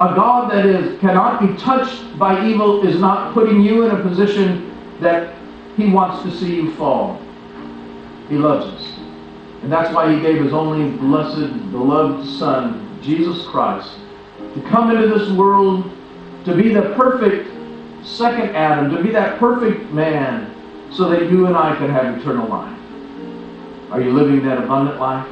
a 0.00 0.14
God 0.14 0.50
that 0.50 0.66
is 0.66 0.98
cannot 1.00 1.40
be 1.40 1.56
touched 1.56 2.18
by 2.18 2.46
evil 2.46 2.86
is 2.86 3.00
not 3.00 3.32
putting 3.32 3.60
you 3.60 3.84
in 3.84 3.90
a 3.96 4.02
position 4.02 4.74
that 5.00 5.34
He 5.76 5.90
wants 5.90 6.22
to 6.22 6.38
see 6.38 6.54
you 6.56 6.74
fall. 6.74 7.20
He 8.28 8.36
loves 8.36 8.66
us. 8.66 8.98
And 9.62 9.72
that's 9.72 9.94
why 9.94 10.14
He 10.14 10.20
gave 10.20 10.42
His 10.42 10.52
only 10.52 10.96
blessed, 10.98 11.70
beloved 11.70 12.28
Son, 12.38 12.98
Jesus 13.02 13.46
Christ, 13.46 13.90
to 14.54 14.60
come 14.68 14.90
into 14.90 15.08
this 15.08 15.30
world 15.30 15.90
to 16.44 16.54
be 16.54 16.72
the 16.72 16.94
perfect 16.94 17.50
second 18.04 18.54
Adam, 18.54 18.94
to 18.94 19.02
be 19.02 19.10
that 19.10 19.38
perfect 19.38 19.90
man, 19.92 20.54
so 20.92 21.08
that 21.08 21.30
you 21.30 21.46
and 21.46 21.56
I 21.56 21.74
can 21.76 21.90
have 21.90 22.18
eternal 22.18 22.48
life. 22.48 22.78
Are 23.90 24.00
you 24.00 24.12
living 24.12 24.44
that 24.46 24.58
abundant 24.58 25.00
life? 25.00 25.26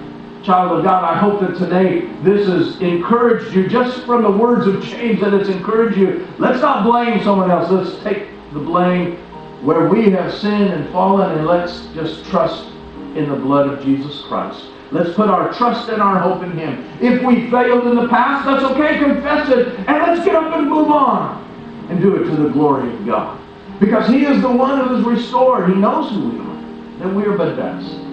Child 0.44 0.78
of 0.78 0.85
God, 0.85 1.04
I 1.04 1.16
hope 1.18 1.40
that 1.40 1.57
today 1.57 2.00
this 2.22 2.46
has 2.48 2.78
encouraged 2.83 3.54
you 3.54 3.66
just 3.66 4.04
from 4.04 4.22
the 4.22 4.30
words 4.30 4.66
of 4.66 4.83
James 4.83 5.18
that 5.22 5.33
it's 5.33 5.48
encouraged 5.48 5.96
you. 5.96 6.28
Let's 6.38 6.61
not 6.61 6.85
blame 6.85 7.22
someone 7.24 7.50
else. 7.50 7.70
Let's 7.70 8.02
take 8.02 8.28
the 8.52 8.59
blame 8.59 9.16
where 9.64 9.88
we 9.88 10.11
have 10.11 10.35
sinned 10.35 10.68
and 10.68 10.92
fallen 10.92 11.38
and 11.38 11.46
let's 11.46 11.87
just 11.94 12.26
trust 12.26 12.68
in 13.16 13.30
the 13.30 13.37
blood 13.37 13.70
of 13.70 13.83
Jesus 13.83 14.20
Christ. 14.28 14.66
Let's 14.92 15.14
put 15.14 15.30
our 15.30 15.50
trust 15.54 15.88
and 15.88 16.02
our 16.02 16.18
hope 16.18 16.42
in 16.42 16.52
Him. 16.59 16.87
If 17.00 17.22
we 17.22 17.50
failed 17.50 17.87
in 17.87 17.94
the 17.96 18.09
past, 18.09 18.44
that's 18.44 18.64
okay. 18.72 18.98
Confess 18.98 19.48
it 19.48 19.68
and 19.78 19.87
let's 19.87 20.26
get 20.26 20.35
up 20.35 20.54
and 20.54 20.68
move 20.68 20.90
on 20.90 21.42
and 21.88 22.02
do 22.02 22.16
it 22.16 22.24
to 22.24 22.37
the 22.37 22.50
glory 22.50 22.92
of 22.92 23.07
God. 23.07 23.40
Because 23.80 24.07
He 24.09 24.26
is 24.26 24.42
the 24.42 24.52
one 24.52 24.87
who 24.87 24.96
is 24.96 25.04
restored. 25.07 25.70
He 25.70 25.74
knows 25.74 26.11
who 26.11 26.28
we 26.28 26.38
are, 26.38 26.98
that 26.98 27.14
we 27.14 27.24
are 27.24 27.38
but 27.38 27.57
dust. 27.57 28.03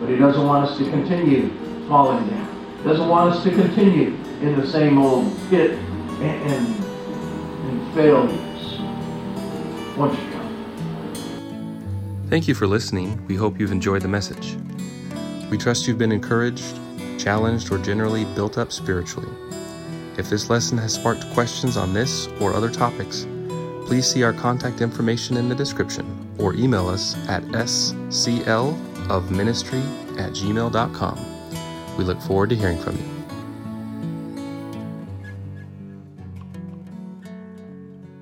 But 0.00 0.08
He 0.08 0.16
doesn't 0.16 0.44
want 0.44 0.68
us 0.68 0.78
to 0.78 0.84
continue 0.84 1.50
falling 1.86 2.28
down. 2.28 2.76
He 2.78 2.84
doesn't 2.84 3.08
want 3.08 3.34
us 3.34 3.44
to 3.44 3.50
continue 3.50 4.16
in 4.40 4.58
the 4.58 4.66
same 4.66 4.98
old 4.98 5.30
pit 5.50 5.72
and, 5.72 6.50
and, 6.50 6.84
and 7.68 7.94
failures. 7.94 8.80
Won't 9.96 10.18
you 10.18 10.30
come? 10.32 10.40
Thank 12.30 12.48
you 12.48 12.54
for 12.54 12.66
listening. 12.66 13.26
We 13.26 13.36
hope 13.36 13.60
you've 13.60 13.72
enjoyed 13.72 14.02
the 14.02 14.08
message. 14.08 14.56
We 15.50 15.58
trust 15.58 15.86
you've 15.86 15.98
been 15.98 16.12
encouraged, 16.12 16.78
challenged, 17.18 17.70
or 17.70 17.78
generally 17.78 18.24
built 18.36 18.56
up 18.56 18.72
spiritually. 18.72 19.28
If 20.16 20.30
this 20.30 20.48
lesson 20.48 20.78
has 20.78 20.94
sparked 20.94 21.28
questions 21.32 21.76
on 21.76 21.92
this 21.92 22.28
or 22.40 22.54
other 22.54 22.70
topics, 22.70 23.26
please 23.84 24.06
see 24.06 24.22
our 24.22 24.32
contact 24.32 24.80
information 24.80 25.36
in 25.36 25.48
the 25.48 25.54
description 25.54 26.06
or 26.38 26.54
email 26.54 26.88
us 26.88 27.16
at 27.28 27.42
school 28.10 28.78
of 29.10 29.30
ministry 29.30 29.80
at 30.18 30.32
gmail.com. 30.32 31.96
We 31.96 32.04
look 32.04 32.20
forward 32.22 32.50
to 32.50 32.56
hearing 32.56 32.78
from 32.78 32.96
you. 32.96 33.19